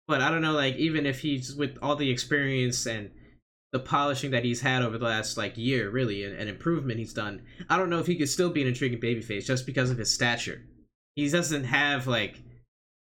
[0.09, 3.11] but I don't know, like even if he's with all the experience and
[3.72, 7.12] the polishing that he's had over the last like year, really, and, and improvement he's
[7.12, 9.98] done, I don't know if he could still be an intriguing babyface just because of
[9.98, 10.62] his stature.
[11.16, 12.42] He doesn't have like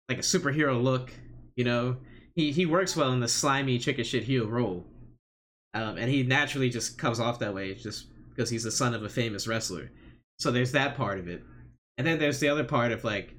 [0.08, 1.12] like a superhero look,
[1.56, 1.98] you know.
[2.36, 4.86] He he works well in the slimy chicken shit heel role,
[5.74, 9.04] um, and he naturally just comes off that way just because he's the son of
[9.04, 9.92] a famous wrestler.
[10.40, 11.44] So there's that part of it,
[11.98, 13.34] and then there's the other part of like,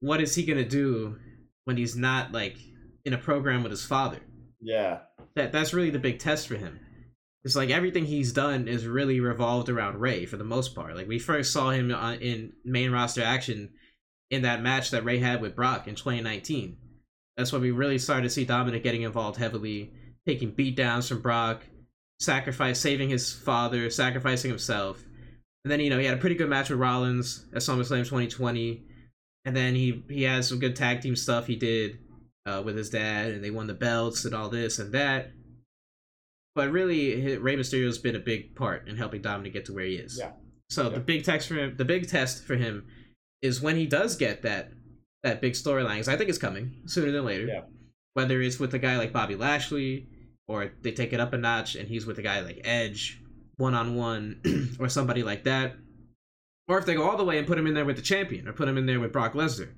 [0.00, 1.18] what is he gonna do
[1.64, 2.56] when he's not like
[3.04, 4.20] in a program with his father?
[4.60, 5.00] Yeah,
[5.36, 6.80] that that's really the big test for him.
[7.44, 10.94] It's like everything he's done is really revolved around Rey for the most part.
[10.94, 13.70] Like we first saw him uh, in main roster action
[14.30, 16.76] in that match that Rey had with Brock in 2019.
[17.36, 19.92] That's when we really started to see Dominic getting involved heavily,
[20.26, 21.62] taking beatdowns from Brock,
[22.18, 25.02] sacrifice, saving his father, sacrificing himself.
[25.64, 28.84] And then you know he had a pretty good match with Rollins at SummerSlam 2020,
[29.44, 31.98] and then he he has some good tag team stuff he did
[32.46, 35.32] uh, with his dad, and they won the belts and all this and that.
[36.54, 39.94] But really, Rey Mysterio's been a big part in helping Dominic get to where he
[39.94, 40.18] is.
[40.18, 40.32] Yeah.
[40.68, 40.94] So yeah.
[40.94, 42.86] the big text for him, the big test for him
[43.42, 44.70] is when he does get that
[45.22, 45.94] that big storyline.
[45.94, 47.46] Because I think it's coming sooner than later.
[47.46, 47.62] Yeah.
[48.14, 50.08] Whether it's with a guy like Bobby Lashley,
[50.48, 53.22] or they take it up a notch and he's with a guy like Edge,
[53.56, 54.40] one on one,
[54.80, 55.74] or somebody like that,
[56.70, 58.46] or if they go all the way and put him in there with the champion,
[58.46, 59.70] or put him in there with Brock Lesnar,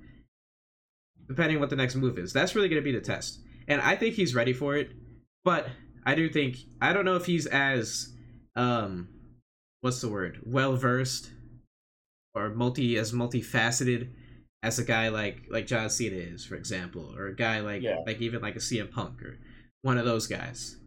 [1.27, 2.31] depending on what the next move is.
[2.31, 4.91] That's really going to be the test, and I think he's ready for it.
[5.43, 5.67] But
[6.05, 8.13] I do think I don't know if he's as
[8.55, 9.07] um,
[9.81, 11.31] what's the word, well versed
[12.35, 14.09] or multi as multifaceted
[14.61, 18.03] as a guy like like John Cena is, for example, or a guy like yeah.
[18.05, 19.39] like even like a CM Punk or
[19.81, 20.77] one of those guys.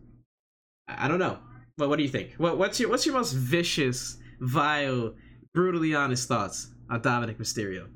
[0.86, 1.40] I, I don't know.
[1.76, 2.34] But what do you think?
[2.34, 5.14] What what's your what's your most vicious, vile,
[5.56, 7.88] brutally honest thoughts on Dominic Mysterio?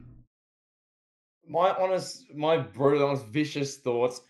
[1.46, 4.22] My honest, my brutally honest, vicious thoughts.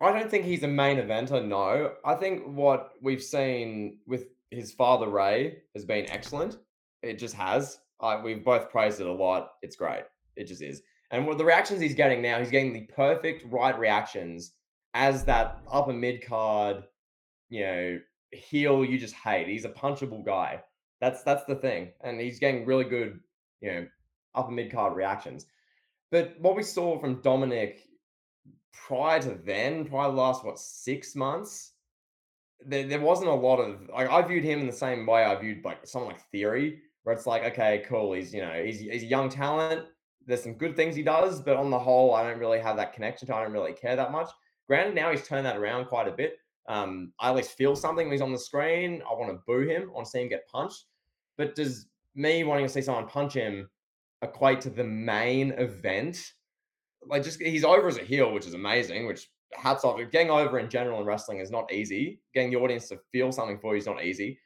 [0.00, 1.44] I don't think he's a main eventer.
[1.44, 6.56] No, I think what we've seen with his father Rey has been excellent.
[7.02, 7.80] It just has.
[8.22, 9.54] We've both praised it a lot.
[9.60, 10.04] It's great.
[10.36, 10.80] It just is.
[11.10, 14.52] And with the reactions he's getting now, he's getting the perfect right reactions
[14.94, 16.84] as that upper mid card,
[17.48, 18.00] you know,
[18.30, 19.48] heel you just hate.
[19.48, 20.62] He's a punchable guy.
[21.00, 21.90] That's that's the thing.
[22.02, 23.20] And he's getting really good,
[23.60, 23.86] you know,
[24.34, 25.46] upper mid card reactions.
[26.10, 27.88] But what we saw from Dominic
[28.72, 31.72] prior to then, prior to the last what six months,
[32.64, 35.34] there, there wasn't a lot of like I viewed him in the same way I
[35.36, 39.02] viewed like someone like Theory, where it's like, okay, cool, he's you know, he's he's
[39.02, 39.86] a young talent.
[40.26, 42.92] There's some good things he does, but on the whole, I don't really have that
[42.92, 43.34] connection to.
[43.34, 44.28] I don't really care that much.
[44.66, 46.38] Granted, now he's turned that around quite a bit.
[46.68, 49.02] Um, I at least feel something when he's on the screen.
[49.08, 49.88] I want to boo him.
[49.90, 50.84] I want to see him get punched.
[51.36, 53.68] But does me wanting to see someone punch him
[54.22, 56.34] equate to the main event?
[57.06, 59.06] Like, just he's over as a heel, which is amazing.
[59.06, 59.98] Which hats off.
[60.10, 62.20] Getting over in general in wrestling is not easy.
[62.34, 64.38] Getting the audience to feel something for you is not easy.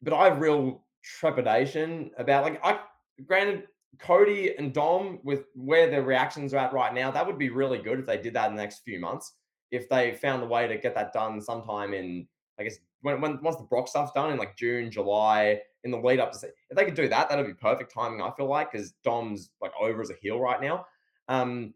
[0.00, 2.80] But I have real trepidation about like I
[3.26, 3.64] granted
[3.98, 7.78] Cody and Dom with where their reactions are at right now, that would be really
[7.78, 9.34] good if they did that in the next few months.
[9.70, 12.26] If they found a way to get that done sometime in,
[12.58, 15.98] I guess, when, when once the Brock stuff's done in like June, July, in the
[15.98, 18.20] lead up to, if they could do that, that'd be perfect timing.
[18.20, 20.86] I feel like because Dom's like over as a heel right now.
[21.28, 21.74] Um,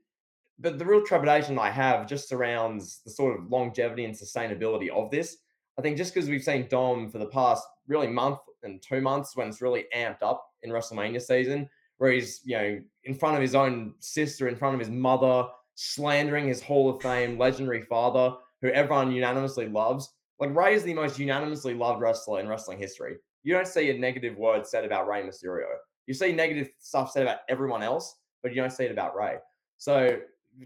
[0.58, 5.10] but the real trepidation I have just surrounds the sort of longevity and sustainability of
[5.10, 5.38] this.
[5.78, 9.36] I think just because we've seen Dom for the past really month and two months
[9.36, 11.68] when it's really amped up in WrestleMania season,
[11.98, 15.46] where he's, you know, in front of his own sister, in front of his mother,
[15.74, 20.12] slandering his Hall of Fame legendary father, who everyone unanimously loves.
[20.38, 23.16] Like Rey is the most unanimously loved wrestler in wrestling history.
[23.42, 25.66] You don't see a negative word said about Rey Mysterio.
[26.06, 29.36] You see negative stuff said about everyone else, but you don't see it about Rey.
[29.78, 30.18] So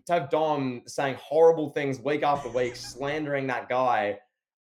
[0.06, 4.18] to have Dom saying horrible things week after week, slandering that guy,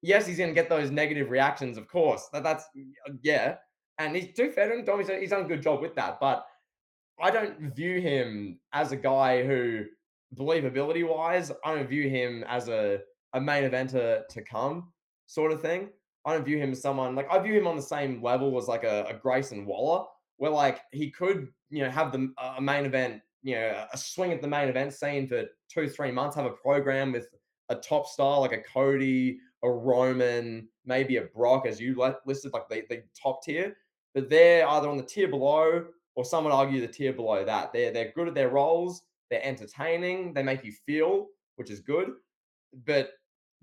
[0.01, 2.27] yes, he's going to get those negative reactions, of course.
[2.33, 2.65] That, that's
[3.21, 3.55] yeah,
[3.99, 4.85] and he's too fair to him.
[4.85, 6.45] Dom, he's, he's done a good job with that, but
[7.21, 9.85] I don't view him as a guy who,
[10.35, 12.99] believability wise, I don't view him as a
[13.33, 14.91] a main eventer to come
[15.25, 15.89] sort of thing.
[16.25, 18.67] I don't view him as someone like I view him on the same level as
[18.67, 20.05] like a, a Grayson Waller,
[20.37, 24.31] where like he could, you know, have the a main event, you know, a swing
[24.31, 27.27] at the main event scene for two, three months, have a program with
[27.69, 32.69] a top star like a Cody, a Roman, maybe a Brock, as you listed, like
[32.69, 33.75] the, the top tier.
[34.13, 37.73] But they're either on the tier below or some would argue the tier below that.
[37.73, 39.01] They're they're good at their roles,
[39.33, 42.11] they're entertaining, they make you feel, which is good.
[42.85, 43.13] But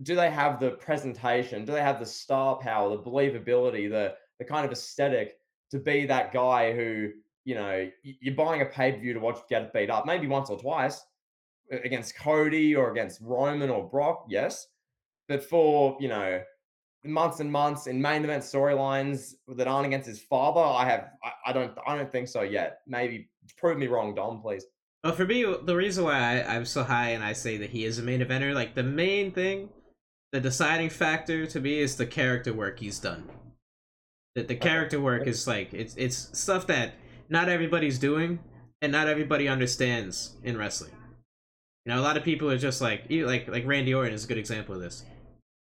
[0.02, 1.64] do they have the presentation?
[1.64, 5.36] Do they have the star power, the believability, the the kind of aesthetic
[5.70, 7.10] to be that guy who
[7.44, 10.50] you know you're buying a pay per view to watch get beat up, maybe once
[10.50, 11.04] or twice
[11.70, 14.66] against Cody or against Roman or Brock, yes,
[15.28, 16.42] but for you know
[17.04, 21.50] months and months in main event storylines that aren't against his father, I have I,
[21.50, 22.80] I, don't I don't think so yet.
[22.86, 24.64] Maybe prove me wrong, Dom, please.
[25.02, 27.84] Well, for me, the reason why I, I'm so high and I say that he
[27.84, 29.70] is a main eventer, like the main thing
[30.32, 33.28] the deciding factor to me is the character work he's done.
[34.36, 36.94] That the character work is like it's it's stuff that
[37.28, 38.38] not everybody's doing
[38.80, 40.92] and not everybody understands in wrestling.
[41.84, 44.28] You know, a lot of people are just like like like Randy Orton is a
[44.28, 45.04] good example of this.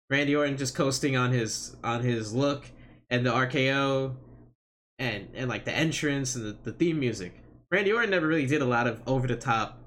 [0.10, 2.70] Randy Orton just coasting on his on his look
[3.10, 4.16] and the RKO
[5.00, 7.42] and and like the entrance and the, the theme music.
[7.72, 9.80] Randy Orton never really did a lot of over the top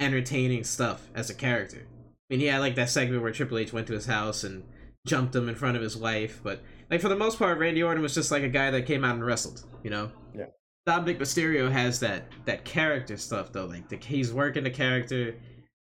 [0.00, 1.86] entertaining stuff as a character.
[1.88, 4.64] I mean, he had like that segment where Triple H went to his house and
[5.06, 6.60] jumped him in front of his wife, but
[6.90, 9.14] like for the most part, Randy Orton was just like a guy that came out
[9.14, 9.64] and wrestled.
[9.82, 10.10] You know.
[10.34, 10.46] Yeah.
[10.86, 13.66] Dominic Mysterio has that that character stuff though.
[13.66, 15.36] Like the, he's working the character.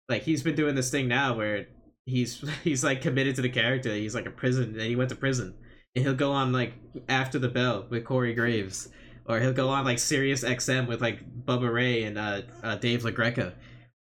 [0.09, 1.66] Like he's been doing this thing now where
[2.07, 3.93] he's he's like committed to the character.
[3.95, 5.55] He's like a prison, and he went to prison,
[5.95, 6.74] and he'll go on like
[7.09, 8.88] after the bell with Corey Graves,
[9.27, 13.03] or he'll go on like Sirius XM with like Bubba Ray and uh, uh Dave
[13.03, 13.53] LaGreca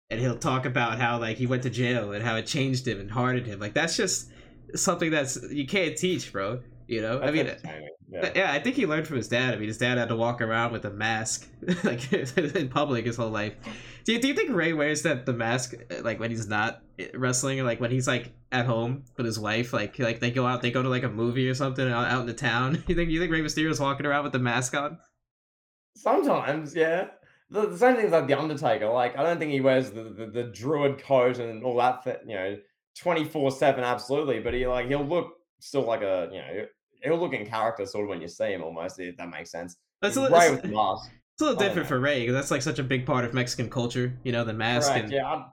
[0.09, 2.99] and he'll talk about how like he went to jail and how it changed him
[2.99, 3.59] and hardened him.
[3.59, 4.29] Like that's just
[4.75, 6.61] something that's you can't teach, bro.
[6.89, 7.45] You know, that's I mean,
[8.09, 8.31] yeah.
[8.35, 8.51] yeah.
[8.51, 9.53] I think he learned from his dad.
[9.53, 11.47] I mean, his dad had to walk around with a mask
[11.83, 13.53] like in public his whole life.
[14.05, 16.81] Do you, do you think Rey wears that the mask uh, like when he's not
[16.99, 20.31] uh, wrestling, or like when he's like at home with his wife, like like they
[20.31, 22.83] go out, they go to like a movie or something out, out in the town?
[22.87, 24.97] You think you think Rey Mysterio's walking around with the mask on?
[25.95, 27.09] Sometimes, yeah
[27.51, 28.89] the, the same thing as like the Undertaker.
[28.89, 32.23] Like I don't think he wears the, the, the druid coat and all that.
[32.25, 32.57] you know,
[32.97, 34.39] twenty four seven, absolutely.
[34.39, 36.65] But he like he'll look still like a you know
[37.03, 38.99] he'll look in character sort of when you see him almost.
[38.99, 39.77] If that makes sense.
[40.01, 41.11] That's a, with the mask.
[41.33, 43.69] It's a little different for Rey because that's like such a big part of Mexican
[43.69, 44.17] culture.
[44.23, 45.25] You know, the mask Correct, and yeah.
[45.25, 45.45] I,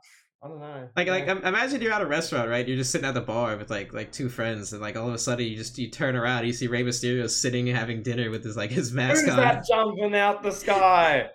[0.43, 0.89] I don't know.
[0.97, 1.13] Like, yeah.
[1.13, 2.67] like imagine you're at a restaurant, right?
[2.67, 5.15] You're just sitting at the bar with like like two friends, and like all of
[5.15, 8.45] a sudden you just you turn around, you see Rey Mysterio sitting having dinner with
[8.45, 9.37] his like his mask Who's on.
[9.37, 11.29] that jumping out the sky?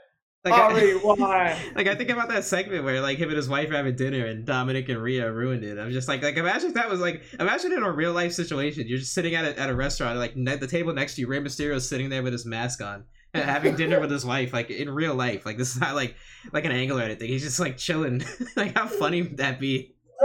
[0.44, 1.60] Like, Ari, why?
[1.76, 4.26] Like I think about that segment where like him and his wife are having dinner
[4.26, 5.78] and Dominic and Rhea ruined it.
[5.78, 8.88] I'm just like, like imagine if that was like, imagine in a real life situation,
[8.88, 11.28] you're just sitting at a, at a restaurant, like at the table next to you,
[11.28, 13.04] Rey Mysterio is sitting there with his mask on,
[13.36, 15.46] and having dinner with his wife, like in real life.
[15.46, 16.16] Like this is not like
[16.52, 17.28] like an angle or anything.
[17.28, 18.24] He's just like chilling.
[18.56, 19.96] like how funny would that be?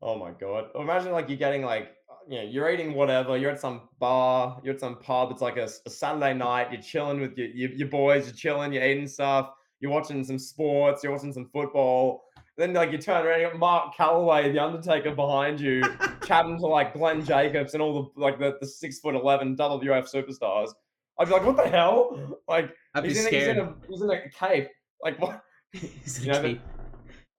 [0.00, 0.66] oh my god!
[0.76, 1.90] Imagine like you're getting like
[2.28, 5.56] you know, you're eating whatever, you're at some bar, you're at some pub, it's like
[5.56, 9.06] a, a Saturday night, you're chilling with your, your, your, boys, you're chilling, you're eating
[9.06, 9.50] stuff,
[9.80, 12.24] you're watching some sports, you're watching some football.
[12.56, 15.82] Then like you turn around, you got Mark Calaway, the Undertaker behind you,
[16.24, 20.08] chatting to like Glenn Jacobs and all the like the, the six foot eleven WWF
[20.12, 20.70] superstars.
[21.18, 22.38] I'd be like, what the hell?
[22.48, 22.72] Like
[23.02, 24.68] he's, in, he's, in a, he's in a cape.
[25.02, 25.42] Like what?
[25.72, 26.58] you know, the,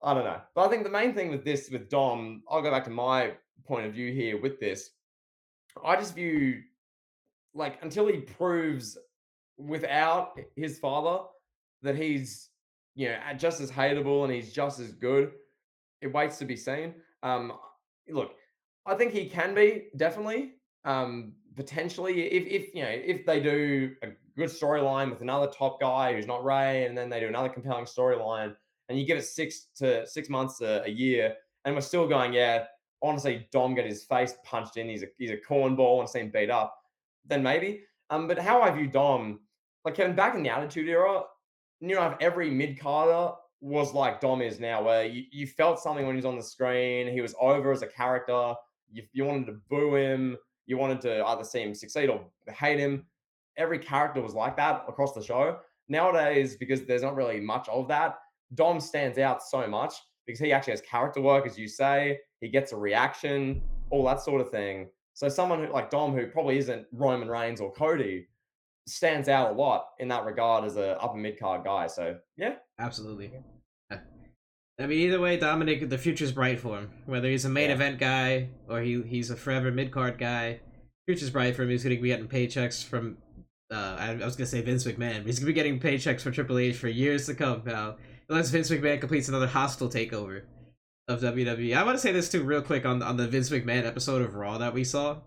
[0.02, 0.40] I don't know.
[0.54, 3.32] But I think the main thing with this, with Dom, I'll go back to my
[3.64, 4.90] point of view here with this.
[5.84, 6.62] I just view
[7.54, 8.98] like until he proves
[9.58, 11.24] without his father
[11.82, 12.50] that he's
[12.94, 15.32] you know just as hateable and he's just as good,
[16.00, 16.94] it waits to be seen.
[17.22, 17.52] Um,
[18.08, 18.32] look,
[18.86, 20.54] I think he can be definitely
[20.84, 25.80] um, potentially if if you know if they do a good storyline with another top
[25.80, 28.54] guy who's not Rey, and then they do another compelling storyline,
[28.88, 31.34] and you give it six to six months a, a year,
[31.64, 32.64] and we're still going, yeah,
[33.02, 36.50] honestly Dom get his face punched in, he's a he's a cornball and seen beat
[36.50, 36.76] up,
[37.26, 37.82] then maybe.
[38.10, 39.40] Um, but how I view Dom,
[39.84, 41.22] like Kevin, back in the Attitude Era,
[41.80, 46.06] you know, every mid Carter was like Dom is now, where you, you felt something
[46.06, 47.08] when he was on the screen.
[47.08, 48.54] He was over as a character.
[48.92, 50.36] You, you wanted to boo him.
[50.66, 53.06] You wanted to either see him succeed or hate him.
[53.56, 55.58] Every character was like that across the show.
[55.88, 58.18] Nowadays, because there's not really much of that,
[58.54, 59.94] Dom stands out so much
[60.26, 62.18] because he actually has character work, as you say.
[62.40, 64.88] He gets a reaction, all that sort of thing.
[65.14, 68.26] So someone who, like Dom, who probably isn't Roman Reigns or Cody,
[68.86, 71.86] stands out a lot in that regard as a upper mid card guy.
[71.86, 73.32] So yeah, absolutely.
[74.78, 76.90] I mean, either way, Dominic, the future's bright for him.
[77.06, 77.76] Whether he's a main yeah.
[77.76, 80.60] event guy or he he's a forever mid card guy,
[81.06, 81.70] future's bright for him.
[81.70, 83.16] He's going to be getting paychecks from.
[83.72, 85.80] Uh, I, I was going to say Vince McMahon, but he's going to be getting
[85.80, 87.96] paychecks from Triple H for years to come now,
[88.28, 90.42] unless Vince McMahon completes another hostile takeover
[91.08, 91.76] of WWE.
[91.76, 94.34] I want to say this too, real quick on on the Vince McMahon episode of
[94.34, 95.18] Raw that we saw.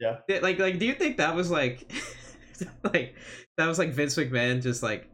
[0.00, 0.18] Yeah.
[0.28, 1.92] Like, like, do you think that was like,
[2.84, 3.14] like,
[3.56, 5.08] that was like Vince McMahon just like,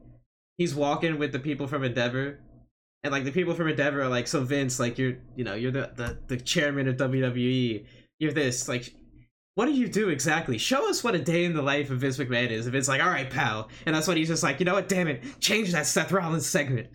[0.59, 2.39] he's walking with the people from Endeavor
[3.05, 5.71] and like the people from Endeavor are like, so Vince, like you're, you know, you're
[5.71, 7.87] the the, the chairman of WWE.
[8.19, 8.95] You're this, like,
[9.57, 10.57] what do you do exactly?
[10.57, 12.67] Show us what a day in the life of Vince McMahon is.
[12.67, 14.89] If it's like, all right, pal, and that's when he's just like, you know what,
[14.89, 16.89] damn it, change that Seth Rollins segment,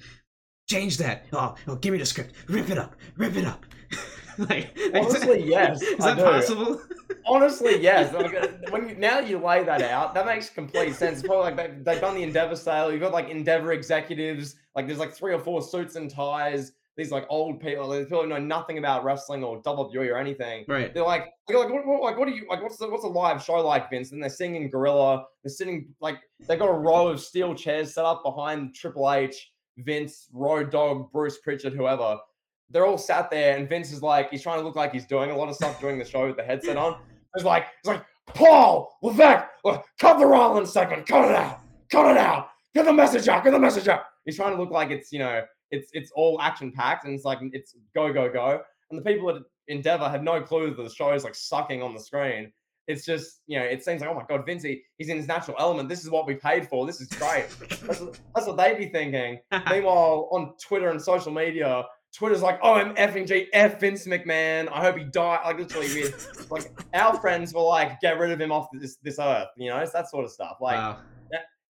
[0.69, 1.25] change that.
[1.33, 3.65] Oh, oh give me the script, rip it up, rip it up.
[4.37, 5.81] like, honestly, yes.
[5.81, 6.81] Is that possible?
[7.25, 8.13] honestly, yes.
[8.13, 11.19] Uh, when you, now you lay that out, that makes complete sense.
[11.19, 12.91] It's probably like they, they've done the Endeavor sale.
[12.91, 14.55] You've got like Endeavor executives.
[14.75, 16.73] Like there's like three or four suits and ties.
[16.95, 20.65] These like old people, these people who know nothing about wrestling or WWE or anything.
[20.67, 20.93] Right.
[20.93, 22.61] They're like, they're like, what, what, like, what do you like?
[22.61, 24.11] What's the what's a live show like, Vince?
[24.11, 25.23] And they're singing Gorilla.
[25.41, 29.49] They're sitting like they got a row of steel chairs set up behind Triple H,
[29.83, 32.17] Vince, Road Dog, Bruce Pritchard, whoever
[32.69, 35.31] they're all sat there, and Vince is like, he's trying to look like he's doing
[35.31, 36.99] a lot of stuff during the show with the headset on.
[37.35, 39.47] It's like, it's like, Paul Levesque,
[39.99, 41.61] cut the Rollins segment, cut it out,
[41.91, 44.03] cut it out, get the message out, get the message out.
[44.25, 47.25] He's trying to look like it's, you know, it's it's all action packed and it's
[47.25, 48.61] like it's go go go.
[48.91, 51.95] And the people at Endeavor had no clue that the show is like sucking on
[51.95, 52.51] the screen.
[52.89, 55.55] It's just, you know, it seems like, oh my God, Vincey, he's in his natural
[55.59, 55.87] element.
[55.87, 56.87] This is what we paid for.
[56.87, 57.45] This is great.
[57.85, 58.01] that's,
[58.33, 59.39] that's what they'd be thinking.
[59.69, 61.85] Meanwhile, on Twitter and social media,
[62.17, 64.69] Twitter's like, oh, I'm effing G, F Vince McMahon.
[64.71, 65.41] I hope he died.
[65.45, 66.11] Like literally, we
[66.49, 69.49] like our friends were like, get rid of him off this this earth.
[69.55, 70.57] You know, it's that sort of stuff.
[70.59, 70.97] Like wow.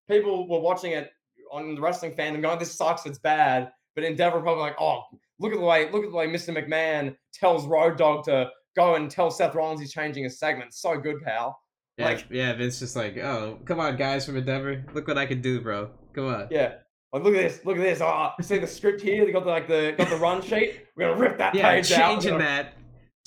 [0.07, 1.11] people were watching it
[1.51, 3.71] on the wrestling fan fandom, going, this sucks, it's bad.
[3.95, 5.01] But Endeavor probably like, oh,
[5.39, 6.55] look at the way, look at the way Mr.
[6.55, 8.49] McMahon tells Road Dog to
[8.79, 10.73] go and tell Seth Rollins he's changing his segment.
[10.73, 11.59] So good, pal.
[11.97, 15.25] Yeah, like, yeah, Vince just like, oh, come on, guys from Endeavor, look what I
[15.25, 15.89] can do, bro.
[16.13, 16.47] Come on.
[16.49, 16.75] Yeah,
[17.11, 17.99] like, look at this, look at this.
[18.01, 19.25] Oh, see the script here.
[19.25, 20.85] They got the like the got the run sheet.
[20.95, 21.97] We're gonna rip that yeah, page out.
[21.97, 22.73] Yeah, changing that,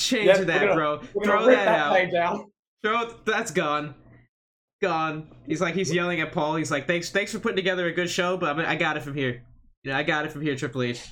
[0.00, 0.98] changing that, gonna, bro.
[1.22, 1.94] Throw that, that, out.
[1.94, 2.50] Page out.
[2.82, 3.94] Throw that's gone,
[4.80, 5.28] gone.
[5.46, 6.56] He's like he's yelling at Paul.
[6.56, 9.02] He's like, thanks, thanks for putting together a good show, but I, I got it
[9.02, 9.42] from here.
[9.84, 11.06] Yeah, I got it from here, Triple H.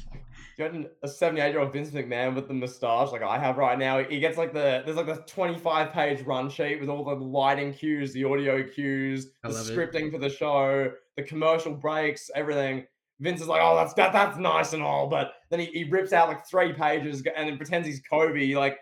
[0.61, 4.05] Getting a 78 year old Vince McMahon with the moustache like I have right now.
[4.05, 7.73] He gets like the there's like the 25 page run sheet with all the lighting
[7.73, 10.13] cues, the audio cues, the scripting it.
[10.13, 12.85] for the show, the commercial breaks, everything.
[13.21, 16.13] Vince is like, oh, that's that, that's nice and all, but then he, he rips
[16.13, 18.77] out like three pages and then pretends he's Kobe, like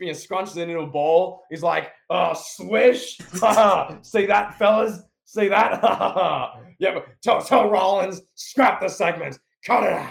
[0.00, 1.44] you know, scrunches it into a ball.
[1.48, 3.18] He's like, oh, swish.
[4.02, 4.98] See that, fellas?
[5.26, 5.80] See that?
[6.80, 10.10] yeah, but tell, tell Rollins, scrap the segment, cut it out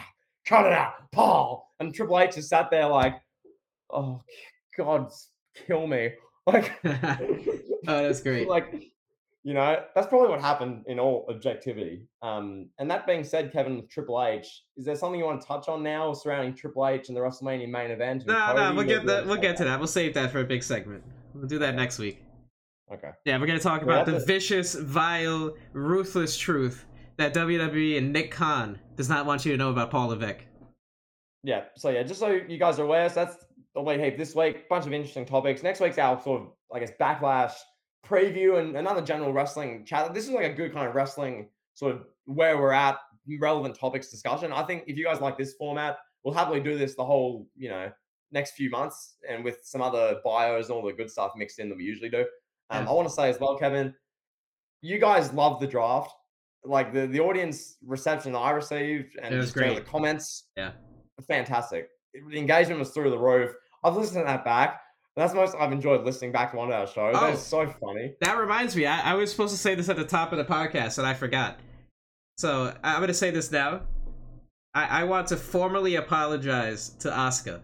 [0.49, 1.71] cut it out, Paul.
[1.79, 3.15] And Triple H just sat there like,
[3.91, 4.21] oh,
[4.77, 5.11] God,
[5.67, 6.11] kill me.
[6.47, 8.47] Like, oh, that's great.
[8.47, 8.73] Like,
[9.43, 12.07] you know, that's probably what happened in all objectivity.
[12.23, 15.67] Um, and that being said, Kevin, Triple H, is there something you want to touch
[15.67, 18.25] on now surrounding Triple H and the WrestleMania main event?
[18.25, 19.27] No, no, we'll get that.
[19.27, 19.77] We'll get to that.
[19.77, 21.03] We'll save that for a big segment.
[21.35, 22.23] We'll do that next week.
[22.91, 23.11] Okay.
[23.25, 24.25] Yeah, we're gonna talk about the to...
[24.25, 26.87] vicious, vile, ruthless truth
[27.19, 30.45] that WWE and Nick Khan does not want you to know about Paul Levesque.
[31.43, 33.35] Yeah, so yeah, just so you guys are aware, so that's
[33.75, 34.67] the Elite Heat this week.
[34.69, 35.61] Bunch of interesting topics.
[35.61, 37.53] Next week's our sort of, I guess, backlash
[38.05, 40.13] preview and another general wrestling chat.
[40.13, 42.97] This is like a good kind of wrestling sort of where we're at,
[43.39, 44.53] relevant topics discussion.
[44.53, 47.69] I think if you guys like this format, we'll happily do this the whole, you
[47.69, 47.91] know,
[48.31, 51.67] next few months and with some other bios and all the good stuff mixed in
[51.69, 52.21] that we usually do.
[52.69, 52.89] Um, yeah.
[52.89, 53.93] I want to say as well, Kevin,
[54.81, 56.11] you guys love the draft
[56.63, 59.75] like the the audience reception that I received and just great.
[59.75, 60.71] the comments, yeah,
[61.27, 61.89] fantastic.
[62.29, 63.51] The engagement was through the roof.
[63.83, 64.81] I've listened to that back.
[65.15, 67.15] That's most I've enjoyed listening back to one of our shows.
[67.17, 68.13] Oh, That's so funny.
[68.21, 70.45] That reminds me, I, I was supposed to say this at the top of the
[70.45, 71.59] podcast and I forgot.
[72.37, 73.81] So I'm gonna say this now.
[74.73, 77.61] I, I want to formally apologize to Asuka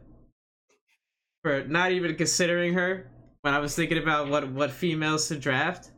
[1.43, 3.09] for not even considering her
[3.41, 5.91] when I was thinking about what what females to draft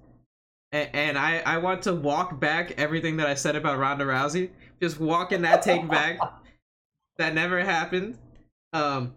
[0.93, 4.49] and, I, I want to walk back everything that I said about Ronda Rousey.
[4.81, 6.19] Just walking that take back
[7.17, 8.17] that never happened.
[8.73, 9.13] Um,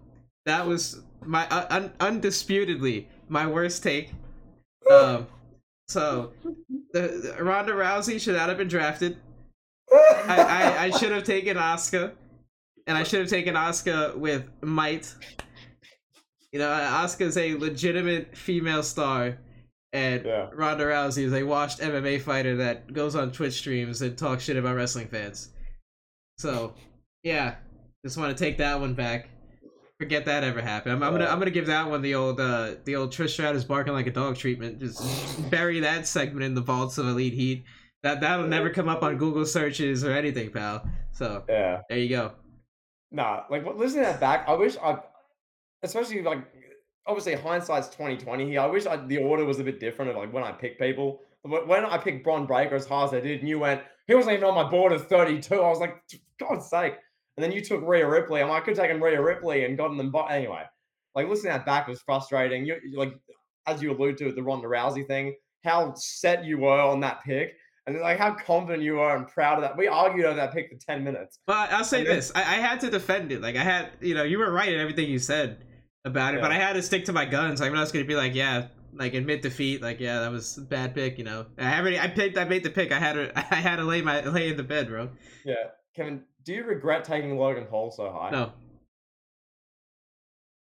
[0.47, 4.11] that was my uh, un- undisputedly my worst take.
[4.91, 5.27] Um,
[5.89, 6.33] so
[6.93, 9.17] the, the Ronda Rousey should not have been drafted.
[9.93, 12.13] I, I, I should have taken Asuka,
[12.87, 15.15] and I should have taken Asuka with might.
[16.53, 19.39] You know, is a legitimate female star,
[19.93, 20.49] and Yeah.
[20.53, 24.57] Ronda Rousey is a washed MMA fighter that goes on Twitch streams and talks shit
[24.57, 25.51] about wrestling fans.
[26.39, 26.75] So,
[27.23, 27.57] yeah,
[28.05, 29.29] just want to take that one back.
[29.99, 30.95] Forget that ever happened.
[30.95, 33.65] I'm, I'm gonna I'm gonna give that one the old uh the old Trish Stratus
[33.65, 34.79] barking like a dog treatment.
[34.81, 37.65] Just bury that segment in the vaults of Elite Heat.
[38.03, 40.89] That that'll never come up on Google searches or anything, pal.
[41.13, 41.83] So yeah.
[41.91, 42.33] there you go.
[43.13, 45.01] Nah, like what- listening to that back, I wish I,
[45.83, 46.47] especially like,
[47.07, 48.61] obviously hindsight's twenty twenty here.
[48.61, 51.23] I wish I, the order was a bit different of like when I pick people.
[51.43, 54.15] But When I picked Bron Breakker as high as I did, and you went, he
[54.15, 55.63] wasn't even on my board at thirty two.
[55.63, 55.97] I was like,
[56.39, 56.95] God's sake.
[57.37, 58.43] And then you took Rhea Ripley.
[58.43, 60.11] I'm like, I could have taken Rhea Ripley and gotten them.
[60.11, 60.65] But anyway,
[61.15, 62.67] like listening that back was frustrating.
[62.67, 63.15] You like,
[63.67, 65.35] as you allude to the Ronda Rousey thing,
[65.65, 67.55] how set you were on that pick.
[67.87, 69.77] And like how confident you were and proud of that.
[69.77, 71.39] We argued over that pick for 10 minutes.
[71.47, 73.41] But I'll say And this: I, I had to defend it.
[73.41, 75.65] Like I had, you know, you were right in everything you said
[76.05, 77.61] about it, but I had to stick to my guns.
[77.61, 79.83] I'm not going to be like, yeah, like admit defeat.
[79.83, 81.19] Like, yeah, that was a bad pick.
[81.19, 82.93] You know, I already, I picked, I made the pick.
[82.93, 85.11] I had to, I had to lay my lay in the bed, bro.
[85.45, 85.55] Yeah.
[85.95, 88.31] Kevin, do you regret taking Logan Paul so high?
[88.31, 88.53] No,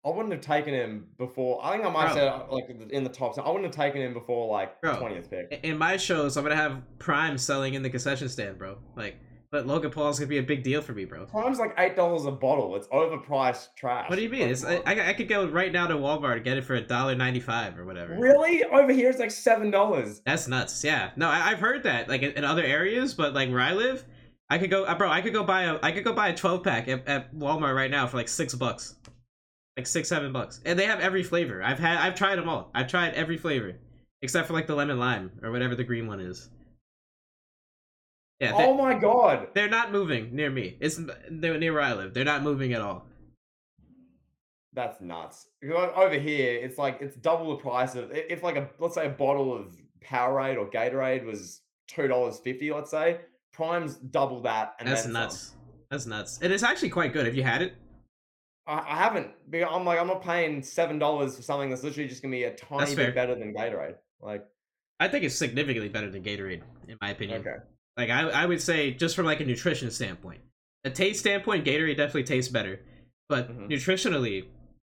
[0.06, 1.60] I wouldn't have taken him before.
[1.64, 3.44] I think I might have said uh, like in the top 10.
[3.44, 5.60] I wouldn't have taken him before like 20th pick.
[5.64, 8.78] in my shows, I'm gonna have Prime selling in the concession stand, bro.
[8.96, 9.18] Like,
[9.56, 11.26] but Logan Paul's gonna be a big deal for me, bro.
[11.28, 12.76] Prime's like $8 a bottle.
[12.76, 14.10] It's overpriced trash.
[14.10, 14.50] What do you mean?
[14.50, 16.82] It's I, I I could go right now to Walmart and get it for a
[16.82, 18.18] dollar ninety five or whatever.
[18.20, 18.66] Really?
[18.66, 20.22] Over here it's like $7.
[20.26, 20.84] That's nuts.
[20.84, 21.12] Yeah.
[21.16, 24.04] No, I, I've heard that like in, in other areas, but like where I live,
[24.50, 25.10] I could go, uh, bro.
[25.10, 27.78] I could go buy a, I could go buy a twelve pack at, at Walmart
[27.78, 28.96] right now for like six bucks,
[29.78, 31.64] like six seven bucks, and they have every flavor.
[31.64, 32.72] I've had, I've tried them all.
[32.76, 33.78] I've tried every flavor
[34.22, 36.50] except for like the lemon lime or whatever the green one is.
[38.40, 39.48] Yeah, Oh my god.
[39.54, 40.78] they're not moving near me.
[40.82, 42.14] It's near where I live.
[42.14, 43.06] They're not moving at all.
[44.74, 45.48] That's nuts.
[45.64, 49.10] Over here, it's like it's double the price of if like a let's say a
[49.10, 49.74] bottle of
[50.04, 52.72] Powerade or Gatorade was two dollars fifty.
[52.74, 53.22] Let's say
[53.54, 55.22] Prime's double that, and That's then some.
[55.22, 55.56] nuts.
[55.90, 56.40] That's nuts.
[56.42, 57.26] And it's actually quite good.
[57.26, 57.76] Have you had it?
[58.68, 59.30] I, I haven't.
[59.54, 62.54] I'm like I'm not paying seven dollars for something that's literally just gonna be a
[62.54, 63.96] tiny bit better than Gatorade.
[64.20, 64.46] Like
[65.00, 67.40] I think it's significantly better than Gatorade, in my opinion.
[67.42, 67.64] okay,
[67.98, 70.42] Like I, I would say just from like a nutrition standpoint.
[70.84, 72.80] A taste standpoint, Gatorade definitely tastes better.
[73.30, 73.70] But Mhm.
[73.70, 74.46] nutritionally,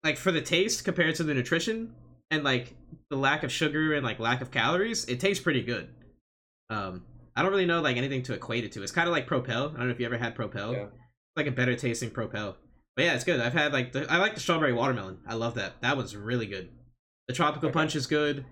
[0.04, 1.94] like for the taste compared to the nutrition
[2.32, 2.76] and like
[3.10, 5.90] the lack of sugar and like lack of calories, it tastes pretty good.
[6.70, 7.04] Um
[7.36, 8.84] I don't really know like anything to equate it to.
[8.84, 9.70] It's kind of like Propel.
[9.70, 10.74] I don't know if you ever had Propel.
[10.74, 10.86] Yeah.
[11.36, 12.58] Like a better tasting Propel.
[12.96, 13.40] But yeah, it's good.
[13.40, 15.20] I've had like the I like the strawberry watermelon.
[15.28, 15.82] I love that.
[15.82, 16.70] That one's really good.
[17.28, 17.74] The tropical Okay.
[17.74, 18.44] punch is good.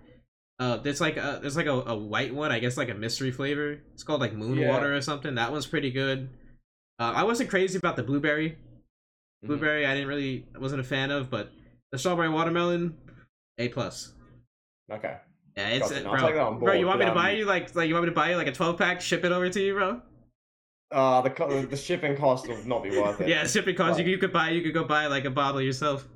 [0.58, 3.32] Uh, there's like a, there's like a, a white one, I guess like a mystery
[3.32, 3.80] flavor.
[3.94, 4.70] It's called like moon Yeah.
[4.72, 5.36] water or something.
[5.36, 6.30] That one's pretty good.
[6.98, 8.52] Uh, I wasn't crazy about the blueberry.
[9.44, 9.48] Mhm.
[9.48, 11.52] Blueberry, I didn't really, wasn't a fan of, but
[11.92, 12.96] the strawberry watermelon,
[13.58, 14.14] a plus.
[14.92, 15.18] okay.
[15.58, 16.18] Yeah, it's I'll bro.
[16.20, 18.10] take that on bro, you want me to buy you like like you want me
[18.12, 20.02] to buy you like a twelve pack, ship it over to you, bro?
[20.92, 23.28] Uh, the the shipping cost will not be worth it.
[23.30, 23.98] Yeah, shipping costs.
[23.98, 24.06] Right.
[24.06, 26.08] You, you could buy, you could go buy like a bottle yourself.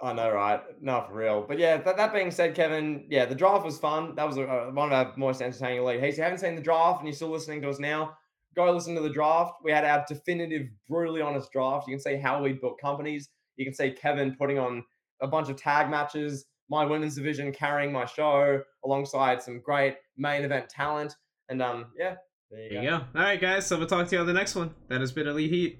[0.00, 0.60] I know, right?
[0.80, 1.44] No, for real.
[1.46, 4.14] But yeah, that, that being said, Kevin, yeah, the draft was fun.
[4.14, 6.00] That was uh, one of our most entertaining league.
[6.00, 8.16] Hey, if you haven't seen the draft and you're still listening to us now,
[8.54, 9.54] go listen to the draft.
[9.64, 11.88] We had our definitive, brutally honest draft.
[11.88, 13.28] You can see how we built companies.
[13.56, 14.84] You can see Kevin putting on
[15.20, 20.44] a bunch of tag matches, my women's division carrying my show alongside some great main
[20.44, 21.16] event talent.
[21.48, 22.14] And um, yeah,
[22.52, 22.82] there you There go.
[22.82, 23.04] you go.
[23.16, 23.66] All right, guys.
[23.66, 24.74] So we'll talk to you on the next one.
[24.88, 25.78] That has been Elite Heat.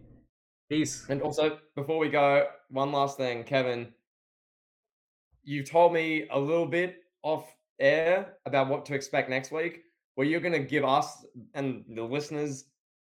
[0.68, 1.06] Peace.
[1.08, 3.92] And also, before we go, one last thing, Kevin.
[5.48, 9.80] You told me a little bit off air about what to expect next week.
[10.14, 12.66] Where you're going to give us and the listeners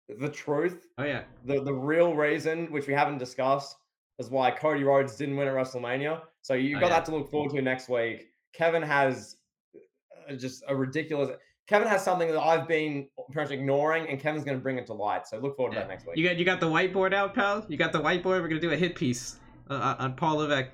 [0.08, 1.24] the truth, Oh yeah.
[1.44, 3.76] the the real reason, which we haven't discussed,
[4.20, 6.22] is why Cody Rhodes didn't win at WrestleMania.
[6.42, 6.96] So you've Oh, got yeah.
[7.00, 8.28] that to look forward to next week.
[8.54, 9.36] Kevin has
[10.30, 11.30] uh, just a ridiculous.
[11.68, 14.86] Kevin has something that I've been pretty much ignoring, and Kevin's going to bring it
[14.88, 15.28] to light.
[15.28, 16.16] So look forward to that next week.
[16.18, 17.66] You got you got the whiteboard out, pal.
[17.68, 18.42] You got the whiteboard.
[18.42, 19.38] We're gonna do a hit piece
[19.70, 20.70] uh, on- on Paul Levesque.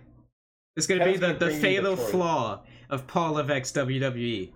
[0.76, 2.11] It's gonna Kevin's be the, the bring you the fatal truth.
[2.11, 4.52] flaw of Paul Levesque's WWE.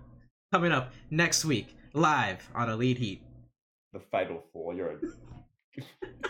[0.52, 3.22] Coming up next week, live on Elite Heat.
[3.92, 4.72] the fatal flaw.
[4.72, 4.98] You're a